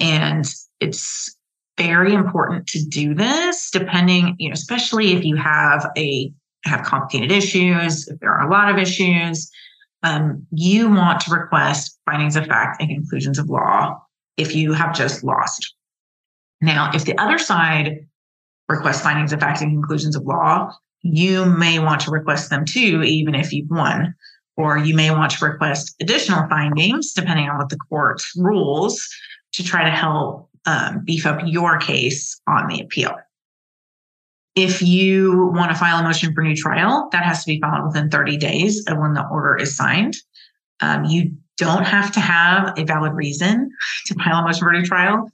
And 0.00 0.46
it's 0.80 1.34
very 1.78 2.12
important 2.12 2.66
to 2.68 2.84
do 2.84 3.14
this 3.14 3.70
depending, 3.70 4.36
you 4.38 4.48
know, 4.48 4.52
especially 4.52 5.12
if 5.12 5.24
you 5.24 5.36
have 5.36 5.90
a 5.96 6.32
have 6.64 6.84
complicated 6.84 7.32
issues, 7.32 8.06
if 8.06 8.20
there 8.20 8.32
are 8.32 8.46
a 8.46 8.50
lot 8.50 8.70
of 8.70 8.78
issues, 8.78 9.50
um, 10.02 10.46
you 10.52 10.88
want 10.88 11.20
to 11.20 11.30
request 11.30 11.98
findings 12.06 12.36
of 12.36 12.46
fact 12.46 12.80
and 12.80 12.90
conclusions 12.90 13.38
of 13.38 13.48
law 13.48 14.00
if 14.36 14.54
you 14.54 14.72
have 14.72 14.94
just 14.94 15.24
lost. 15.24 15.74
Now, 16.62 16.92
if 16.94 17.04
the 17.04 17.18
other 17.18 17.38
side 17.38 18.06
requests 18.68 19.02
findings 19.02 19.32
of 19.32 19.40
fact 19.40 19.60
and 19.60 19.72
conclusions 19.72 20.16
of 20.16 20.24
law, 20.24 20.72
you 21.02 21.44
may 21.44 21.80
want 21.80 22.00
to 22.02 22.10
request 22.10 22.48
them 22.48 22.64
too, 22.64 23.02
even 23.02 23.34
if 23.34 23.52
you've 23.52 23.68
won. 23.68 24.14
Or 24.56 24.78
you 24.78 24.94
may 24.94 25.10
want 25.10 25.32
to 25.32 25.44
request 25.44 25.96
additional 26.00 26.48
findings, 26.48 27.12
depending 27.12 27.48
on 27.48 27.58
what 27.58 27.70
the 27.70 27.78
court 27.88 28.22
rules, 28.36 29.08
to 29.54 29.64
try 29.64 29.84
to 29.84 29.90
help 29.90 30.48
um, 30.66 31.02
beef 31.04 31.26
up 31.26 31.40
your 31.44 31.78
case 31.78 32.40
on 32.46 32.68
the 32.68 32.80
appeal. 32.80 33.16
If 34.54 34.82
you 34.82 35.50
want 35.54 35.72
to 35.72 35.78
file 35.78 35.98
a 35.98 36.02
motion 36.02 36.34
for 36.34 36.42
new 36.42 36.54
trial, 36.54 37.08
that 37.10 37.24
has 37.24 37.42
to 37.44 37.46
be 37.46 37.60
filed 37.60 37.86
within 37.86 38.10
30 38.10 38.36
days 38.36 38.84
of 38.86 38.98
when 38.98 39.14
the 39.14 39.26
order 39.26 39.56
is 39.56 39.74
signed. 39.74 40.16
Um, 40.80 41.06
you 41.06 41.32
don't 41.56 41.84
have 41.84 42.12
to 42.12 42.20
have 42.20 42.78
a 42.78 42.84
valid 42.84 43.14
reason 43.14 43.70
to 44.06 44.14
file 44.14 44.40
a 44.40 44.42
motion 44.42 44.60
for 44.60 44.72
new 44.72 44.84
trial 44.84 45.30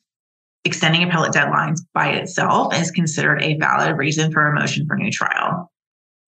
extending 0.65 1.03
appellate 1.03 1.33
deadlines 1.33 1.81
by 1.95 2.11
itself 2.11 2.75
is 2.75 2.91
considered 2.91 3.43
a 3.43 3.57
valid 3.59 3.97
reason 3.97 4.33
for 4.33 4.47
a 4.47 4.55
motion 4.55 4.87
for 4.87 4.97
new 4.97 5.11
trial. 5.11 5.71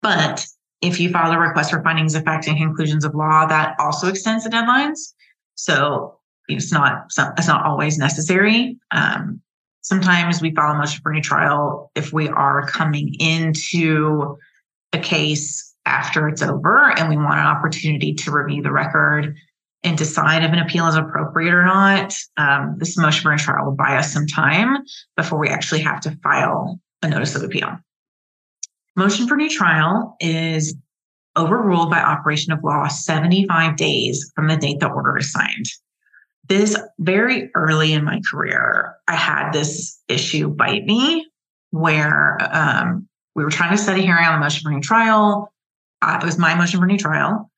But 0.03 0.47
if 0.81 0.99
you 0.99 1.11
file 1.11 1.33
a 1.33 1.39
request 1.39 1.71
for 1.71 1.83
findings 1.83 2.19
fact 2.19 2.47
and 2.47 2.57
conclusions 2.57 3.05
of 3.05 3.15
law, 3.15 3.47
that 3.47 3.77
also 3.79 4.09
extends 4.09 4.45
the 4.45 4.51
deadlines. 4.51 5.13
So 5.57 6.19
it's 6.49 6.73
not 6.73 7.07
it's 7.37 7.49
not 7.49 7.67
always 7.67 7.99
necessary. 7.99 8.79
Um, 8.91 9.41
sometimes 9.83 10.41
we 10.41 10.55
file 10.55 10.75
a 10.75 10.79
motion 10.79 11.01
for 11.03 11.13
new 11.13 11.21
trial 11.21 11.91
if 11.95 12.13
we 12.13 12.29
are 12.29 12.67
coming 12.67 13.15
into 13.21 14.37
a 14.93 14.99
case 14.99 15.75
after 15.87 16.29
it's 16.29 16.43
over 16.43 16.91
and 16.99 17.09
we 17.09 17.17
want 17.17 17.41
an 17.41 17.47
opportunity 17.47 18.15
to 18.15 18.31
review 18.31 18.63
the 18.63 18.73
record 18.73 19.37
and 19.83 19.97
decide 19.97 20.45
if 20.45 20.53
an 20.53 20.59
appeal 20.59 20.87
is 20.87 20.95
appropriate 20.95 21.55
or 21.55 21.65
not. 21.65 22.15
Um, 22.37 22.77
this 22.79 22.99
motion 22.99 23.23
for 23.23 23.33
a 23.33 23.39
trial 23.39 23.65
will 23.65 23.77
buy 23.77 23.97
us 23.97 24.13
some 24.13 24.27
time 24.27 24.79
before 25.17 25.39
we 25.39 25.49
actually 25.49 25.81
have 25.81 26.01
to 26.03 26.17
file 26.23 26.79
a 27.03 27.09
notice 27.09 27.35
of 27.35 27.43
appeal. 27.43 27.79
Motion 28.97 29.27
for 29.27 29.37
new 29.37 29.49
trial 29.49 30.17
is 30.21 30.77
overruled 31.37 31.91
by 31.91 32.01
operation 32.01 32.53
of 32.53 32.63
law 32.63 32.89
75 32.89 33.77
days 33.77 34.31
from 34.35 34.49
the 34.49 34.57
date 34.57 34.81
the 34.81 34.89
order 34.89 35.17
is 35.17 35.33
signed. 35.33 35.67
This 36.49 36.77
very 36.99 37.51
early 37.55 37.93
in 37.93 38.05
my 38.05 38.21
career, 38.29 38.97
I 39.07 39.15
had 39.15 39.53
this 39.53 39.99
issue 40.09 40.49
bite 40.49 40.85
me 40.85 41.27
where 41.71 42.39
um, 42.53 43.09
we 43.37 43.45
were 43.45 43.51
trying 43.51 43.71
to 43.71 43.79
set 43.79 43.97
a 43.97 44.01
hearing 44.01 44.25
on 44.25 44.35
the 44.35 44.45
motion 44.45 44.65
for 44.65 44.71
new 44.71 44.81
trial. 44.81 45.53
Uh, 46.03 46.19
it 46.21 46.25
was 46.25 46.39
my 46.39 46.55
motion 46.55 46.81
for 46.81 46.87
new 46.87 46.99
trial. 46.99 47.50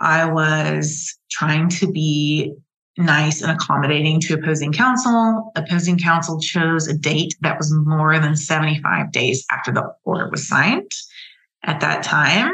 I 0.00 0.24
was 0.26 1.16
trying 1.30 1.68
to 1.70 1.90
be 1.90 2.52
nice 2.98 3.42
and 3.42 3.50
accommodating 3.50 4.20
to 4.20 4.34
opposing 4.34 4.72
counsel. 4.72 5.52
Opposing 5.56 5.98
counsel 5.98 6.40
chose 6.40 6.88
a 6.88 6.96
date 6.96 7.34
that 7.40 7.58
was 7.58 7.72
more 7.72 8.18
than 8.18 8.36
75 8.36 9.12
days 9.12 9.44
after 9.50 9.72
the 9.72 9.92
order 10.04 10.28
was 10.30 10.48
signed. 10.48 10.90
At 11.64 11.80
that 11.80 12.02
time, 12.02 12.52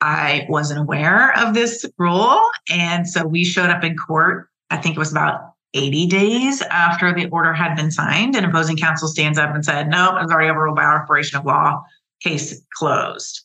I 0.00 0.46
wasn't 0.48 0.80
aware 0.80 1.36
of 1.38 1.54
this 1.54 1.84
rule. 1.98 2.40
And 2.70 3.08
so 3.08 3.26
we 3.26 3.44
showed 3.44 3.70
up 3.70 3.84
in 3.84 3.96
court, 3.96 4.48
I 4.70 4.76
think 4.76 4.96
it 4.96 4.98
was 4.98 5.12
about 5.12 5.40
80 5.74 6.06
days 6.06 6.62
after 6.62 7.14
the 7.14 7.28
order 7.28 7.52
had 7.52 7.76
been 7.76 7.90
signed. 7.90 8.34
And 8.34 8.46
opposing 8.46 8.76
counsel 8.76 9.08
stands 9.08 9.38
up 9.38 9.54
and 9.54 9.64
said, 9.64 9.88
no, 9.88 10.16
it 10.16 10.22
was 10.22 10.32
already 10.32 10.50
overruled 10.50 10.76
by 10.76 10.84
operation 10.84 11.38
of 11.38 11.44
law, 11.44 11.82
case 12.22 12.60
closed. 12.74 13.44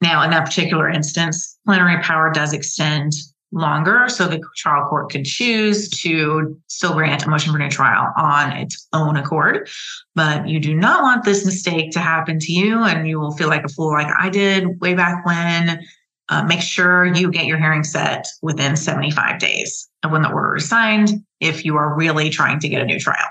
Now, 0.00 0.22
in 0.22 0.30
that 0.30 0.46
particular 0.46 0.88
instance, 0.88 1.58
plenary 1.66 2.02
power 2.02 2.30
does 2.32 2.52
extend 2.52 3.12
longer, 3.52 4.08
so 4.08 4.26
the 4.26 4.40
trial 4.56 4.88
court 4.88 5.10
could 5.10 5.24
choose 5.24 5.88
to 5.88 6.58
still 6.68 6.94
grant 6.94 7.26
a 7.26 7.28
motion 7.28 7.52
for 7.52 7.58
new 7.58 7.68
trial 7.68 8.12
on 8.16 8.52
its 8.52 8.86
own 8.92 9.16
accord. 9.16 9.68
But 10.14 10.48
you 10.48 10.60
do 10.60 10.74
not 10.74 11.02
want 11.02 11.24
this 11.24 11.44
mistake 11.44 11.90
to 11.92 12.00
happen 12.00 12.38
to 12.38 12.52
you, 12.52 12.82
and 12.84 13.08
you 13.08 13.18
will 13.18 13.32
feel 13.32 13.48
like 13.48 13.64
a 13.64 13.68
fool, 13.68 13.92
like 13.92 14.12
I 14.18 14.30
did 14.30 14.80
way 14.80 14.94
back 14.94 15.24
when. 15.26 15.80
Uh, 16.28 16.44
make 16.44 16.60
sure 16.60 17.06
you 17.06 17.28
get 17.28 17.46
your 17.46 17.58
hearing 17.58 17.82
set 17.82 18.24
within 18.40 18.76
75 18.76 19.40
days 19.40 19.88
of 20.04 20.12
when 20.12 20.22
the 20.22 20.30
order 20.30 20.54
is 20.54 20.68
signed 20.68 21.10
if 21.40 21.64
you 21.64 21.74
are 21.76 21.96
really 21.96 22.30
trying 22.30 22.60
to 22.60 22.68
get 22.68 22.80
a 22.80 22.84
new 22.84 23.00
trial. 23.00 23.26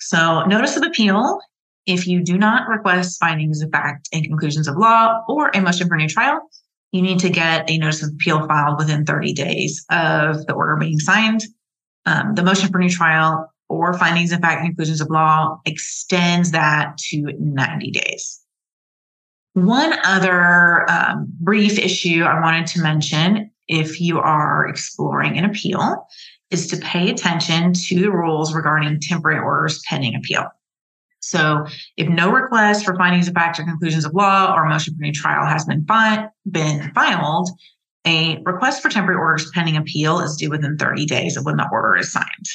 So, 0.00 0.46
notice 0.46 0.78
of 0.78 0.84
appeal 0.84 1.38
if 1.88 2.06
you 2.06 2.22
do 2.22 2.36
not 2.36 2.68
request 2.68 3.18
findings 3.18 3.62
of 3.62 3.70
fact 3.70 4.08
and 4.12 4.24
conclusions 4.24 4.68
of 4.68 4.76
law 4.76 5.24
or 5.26 5.50
a 5.54 5.60
motion 5.60 5.88
for 5.88 5.96
new 5.96 6.06
trial, 6.06 6.38
you 6.92 7.00
need 7.00 7.18
to 7.20 7.30
get 7.30 7.68
a 7.68 7.78
notice 7.78 8.02
of 8.02 8.10
appeal 8.14 8.46
filed 8.46 8.78
within 8.78 9.06
30 9.06 9.32
days 9.32 9.84
of 9.90 10.46
the 10.46 10.52
order 10.52 10.76
being 10.76 10.98
signed. 10.98 11.42
Um, 12.04 12.34
the 12.34 12.42
motion 12.42 12.68
for 12.68 12.78
new 12.78 12.90
trial 12.90 13.50
or 13.70 13.94
findings 13.94 14.32
of 14.32 14.40
fact 14.40 14.60
and 14.60 14.68
conclusions 14.68 15.00
of 15.00 15.10
law 15.10 15.60
extends 15.64 16.50
that 16.50 16.98
to 16.98 17.32
90 17.38 17.90
days. 17.90 18.40
One 19.54 19.94
other 20.04 20.88
um, 20.90 21.26
brief 21.40 21.78
issue 21.78 22.22
I 22.22 22.40
wanted 22.40 22.66
to 22.68 22.82
mention 22.82 23.50
if 23.66 23.98
you 24.00 24.18
are 24.18 24.68
exploring 24.68 25.38
an 25.38 25.44
appeal 25.46 26.06
is 26.50 26.66
to 26.68 26.76
pay 26.76 27.10
attention 27.10 27.72
to 27.72 28.00
the 28.00 28.10
rules 28.10 28.54
regarding 28.54 29.00
temporary 29.00 29.40
orders 29.40 29.82
pending 29.88 30.14
appeal. 30.14 30.46
So 31.28 31.66
if 31.98 32.08
no 32.08 32.30
request 32.30 32.86
for 32.86 32.96
findings 32.96 33.28
of 33.28 33.34
fact 33.34 33.60
or 33.60 33.64
conclusions 33.64 34.06
of 34.06 34.14
law 34.14 34.54
or 34.56 34.66
motion 34.66 34.94
for 34.94 35.02
new 35.02 35.12
trial 35.12 35.44
has 35.44 35.66
been, 35.66 35.84
fi- 35.84 36.26
been 36.50 36.90
filed, 36.94 37.50
a 38.06 38.38
request 38.44 38.80
for 38.80 38.88
temporary 38.88 39.18
orders 39.18 39.50
pending 39.52 39.76
appeal 39.76 40.20
is 40.20 40.36
due 40.36 40.48
within 40.48 40.78
30 40.78 41.04
days 41.04 41.36
of 41.36 41.44
when 41.44 41.58
the 41.58 41.68
order 41.70 41.96
is 41.96 42.10
signed. 42.10 42.46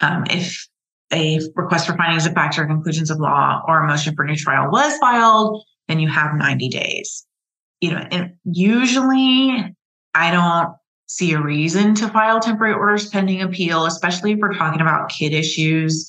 Um, 0.00 0.24
if 0.30 0.66
a 1.12 1.40
request 1.54 1.86
for 1.86 1.96
findings 1.98 2.24
of 2.24 2.32
fact 2.32 2.58
or 2.58 2.64
conclusions 2.66 3.10
of 3.10 3.18
law 3.18 3.62
or 3.68 3.82
a 3.82 3.86
motion 3.86 4.14
for 4.14 4.24
new 4.24 4.36
trial 4.36 4.70
was 4.70 4.96
filed, 4.98 5.62
then 5.88 6.00
you 6.00 6.08
have 6.08 6.34
90 6.34 6.68
days. 6.70 7.26
You 7.82 7.90
know, 7.90 8.06
and 8.10 8.32
usually 8.44 9.74
I 10.14 10.30
don't 10.30 10.74
see 11.08 11.32
a 11.32 11.42
reason 11.42 11.94
to 11.96 12.08
file 12.08 12.40
temporary 12.40 12.74
orders 12.74 13.08
pending 13.08 13.42
appeal, 13.42 13.84
especially 13.84 14.32
if 14.32 14.38
we're 14.38 14.54
talking 14.54 14.80
about 14.80 15.10
kid 15.10 15.34
issues 15.34 16.08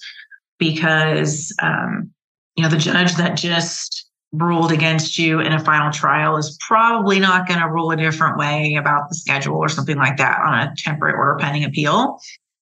because 0.60 1.56
um, 1.62 2.12
you 2.56 2.64
know 2.64 2.70
the 2.70 2.78
judge 2.78 3.16
that 3.16 3.36
just 3.36 4.10
ruled 4.32 4.72
against 4.72 5.18
you 5.18 5.40
in 5.40 5.54
a 5.54 5.64
final 5.64 5.92
trial 5.92 6.38
is 6.38 6.58
probably 6.68 7.20
not 7.20 7.48
going 7.48 7.60
to 7.60 7.68
rule 7.68 7.90
a 7.92 7.98
different 7.98 8.38
way 8.38 8.76
about 8.76 9.10
the 9.10 9.16
schedule 9.16 9.58
or 9.58 9.70
something 9.70 9.98
like 9.98 10.18
that 10.18 10.40
on 10.40 10.54
a 10.54 10.74
temporary 10.78 11.18
order 11.18 11.38
pending 11.40 11.64
appeal. 11.64 12.20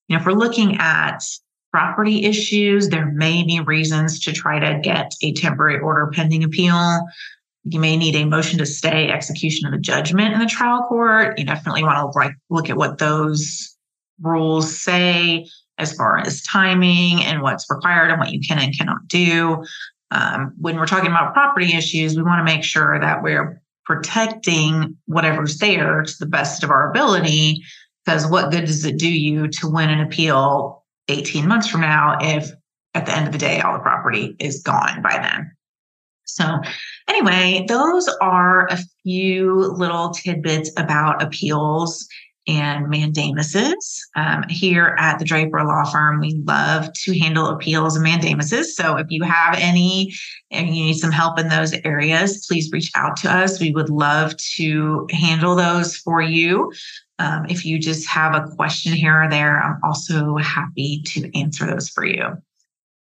You 0.08 0.16
know, 0.16 0.22
if 0.22 0.26
we're 0.26 0.32
looking 0.32 0.78
at 0.80 1.20
property 1.74 2.24
issues, 2.24 2.88
there 2.88 3.12
may 3.12 3.44
be 3.44 3.60
reasons 3.60 4.22
to 4.22 4.32
try 4.32 4.60
to 4.60 4.80
get 4.80 5.12
a 5.22 5.34
temporary 5.34 5.80
order 5.80 6.10
pending 6.14 6.44
appeal. 6.44 7.02
You 7.66 7.82
may 7.82 7.98
need 7.98 8.16
a 8.16 8.26
motion 8.26 8.60
to 8.60 8.66
stay 8.66 9.10
execution 9.10 9.68
of 9.68 9.74
the 9.74 9.80
judgment 9.80 10.34
in 10.34 10.40
the 10.40 10.46
trial 10.46 10.84
court. 10.88 11.38
You 11.38 11.46
definitely 11.46 11.84
want 11.84 11.98
to 11.98 12.18
like 12.18 12.32
look 12.50 12.70
at 12.70 12.78
what 12.78 12.98
those 12.98 13.76
rules 14.22 14.80
say 14.80 15.46
as 15.78 15.94
far 15.94 16.18
as 16.20 16.42
timing 16.44 17.24
and 17.24 17.42
what's 17.42 17.70
required 17.70 18.10
and 18.10 18.20
what 18.20 18.32
you 18.32 18.40
can 18.40 18.60
and 18.60 18.78
cannot 18.78 19.08
do. 19.08 19.64
Um, 20.12 20.54
when 20.60 20.78
we're 20.78 20.88
talking 20.88 21.12
about 21.12 21.34
property 21.34 21.74
issues, 21.74 22.16
we 22.16 22.24
want 22.24 22.40
to 22.40 22.54
make 22.54 22.64
sure 22.64 23.00
that 23.00 23.22
we're 23.22 23.62
protecting 23.86 24.98
whatever's 25.06 25.58
there 25.58 26.04
to 26.04 26.14
the 26.20 26.26
best 26.26 26.64
of 26.64 26.70
our 26.70 26.90
ability. 26.90 27.64
Because 28.06 28.28
what 28.28 28.52
good 28.52 28.66
does 28.66 28.86
it 28.86 28.98
do 28.98 29.10
you 29.10 29.48
to 29.48 29.70
win 29.70 29.90
an 29.90 30.00
appeal 30.00 30.86
18 31.10 31.48
months 31.48 31.68
from 31.68 31.82
now 31.82 32.18
if 32.22 32.50
at 32.94 33.06
the 33.06 33.16
end 33.16 33.28
of 33.28 33.34
the 33.34 33.40
day 33.40 33.62
all 33.62 33.74
the 33.74 33.80
property 33.80 34.36
is 34.40 34.62
gone 34.62 35.02
by 35.02 35.20
then? 35.22 35.52
So, 36.26 36.60
anyway, 37.08 37.66
those 37.68 38.08
are 38.22 38.68
a 38.68 38.78
few 39.04 39.56
little 39.56 40.12
tidbits 40.12 40.70
about 40.78 41.24
appeals 41.24 42.08
and 42.48 42.88
mandamuses. 42.88 44.00
Um, 44.16 44.44
here 44.50 44.96
at 44.98 45.20
the 45.20 45.26
Draper 45.26 45.64
Law 45.64 45.84
Firm, 45.84 46.22
we 46.22 46.34
love 46.46 46.92
to 47.04 47.20
handle 47.20 47.48
appeals 47.48 47.96
and 47.96 48.06
mandamuses. 48.06 48.66
So 48.68 48.96
if 48.98 49.08
you 49.10 49.24
have 49.24 49.56
any 49.60 50.14
and 50.50 50.68
you 50.68 50.86
need 50.86 50.98
some 50.98 51.12
help 51.12 51.40
in 51.40 51.50
those 51.50 51.74
areas, 51.84 52.46
please 52.48 52.72
reach 52.72 52.92
out 52.96 53.18
to 53.18 53.32
us. 53.32 53.60
We 53.60 53.72
would 53.72 53.90
love 53.90 54.36
to 54.56 55.08
handle 55.12 55.56
those 55.56 55.98
for 55.98 56.22
you. 56.22 56.72
Um, 57.20 57.46
if 57.50 57.66
you 57.66 57.80
just 57.80 58.08
have 58.08 58.36
a 58.36 58.48
question 58.56 58.94
here 58.94 59.24
or 59.24 59.30
there, 59.30 59.60
I'm 59.60 59.80
also 59.84 60.38
happy 60.38 61.02
to 61.08 61.38
answer 61.38 61.66
those 61.66 61.90
for 61.90 62.06
you. 62.06 62.38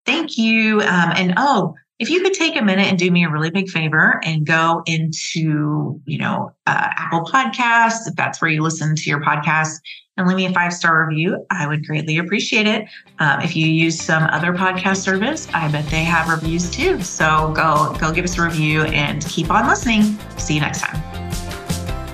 Thank 0.06 0.38
you. 0.38 0.82
Um, 0.82 1.14
and 1.16 1.34
oh, 1.38 1.76
if 2.02 2.10
you 2.10 2.20
could 2.22 2.34
take 2.34 2.56
a 2.56 2.64
minute 2.64 2.88
and 2.88 2.98
do 2.98 3.12
me 3.12 3.24
a 3.24 3.30
really 3.30 3.52
big 3.52 3.70
favor 3.70 4.20
and 4.26 4.44
go 4.44 4.82
into, 4.88 6.02
you 6.06 6.18
know, 6.18 6.52
uh, 6.66 6.88
Apple 6.98 7.22
Podcasts, 7.22 8.08
if 8.08 8.16
that's 8.16 8.42
where 8.42 8.50
you 8.50 8.64
listen 8.64 8.96
to 8.96 9.04
your 9.08 9.22
podcast, 9.22 9.78
and 10.18 10.28
leave 10.28 10.36
me 10.36 10.46
a 10.48 10.52
five 10.52 10.74
star 10.74 11.06
review, 11.08 11.46
I 11.52 11.68
would 11.68 11.86
greatly 11.86 12.18
appreciate 12.18 12.66
it. 12.66 12.88
Um, 13.20 13.42
if 13.42 13.56
you 13.56 13.68
use 13.68 14.02
some 14.02 14.24
other 14.24 14.52
podcast 14.52 14.98
service, 14.98 15.48
I 15.54 15.72
bet 15.72 15.86
they 15.86 16.04
have 16.04 16.28
reviews 16.28 16.72
too. 16.72 17.02
So 17.04 17.54
go 17.56 17.96
go 18.00 18.12
give 18.12 18.26
us 18.26 18.36
a 18.38 18.44
review 18.44 18.82
and 18.82 19.24
keep 19.28 19.52
on 19.52 19.68
listening. 19.68 20.18
See 20.38 20.56
you 20.56 20.62
next 20.62 20.82
time. 20.82 21.02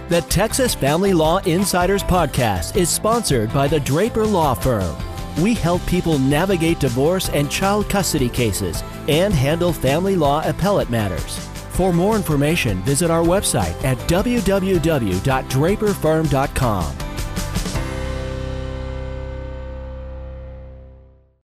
The 0.10 0.22
Texas 0.24 0.76
Family 0.76 1.14
Law 1.14 1.38
Insiders 1.40 2.04
podcast 2.04 2.76
is 2.76 2.90
sponsored 2.90 3.54
by 3.54 3.70
the 3.70 3.80
Draper 3.80 4.26
Law 4.26 4.54
Firm. 4.54 4.96
We 5.40 5.54
help 5.54 5.86
people 5.86 6.18
navigate 6.20 6.80
divorce 6.80 7.30
and 7.30 7.52
child 7.52 7.90
custody 7.90 8.30
cases 8.30 8.82
and 9.08 9.34
handle 9.34 9.74
family 9.74 10.16
law 10.16 10.48
appellate 10.48 10.90
matters. 10.90 11.38
For 11.72 11.92
more 11.94 12.16
information, 12.16 12.82
visit 12.84 13.12
our 13.12 13.24
website 13.24 13.84
at 13.84 13.98
www.draperfirm.com. 14.10 17.07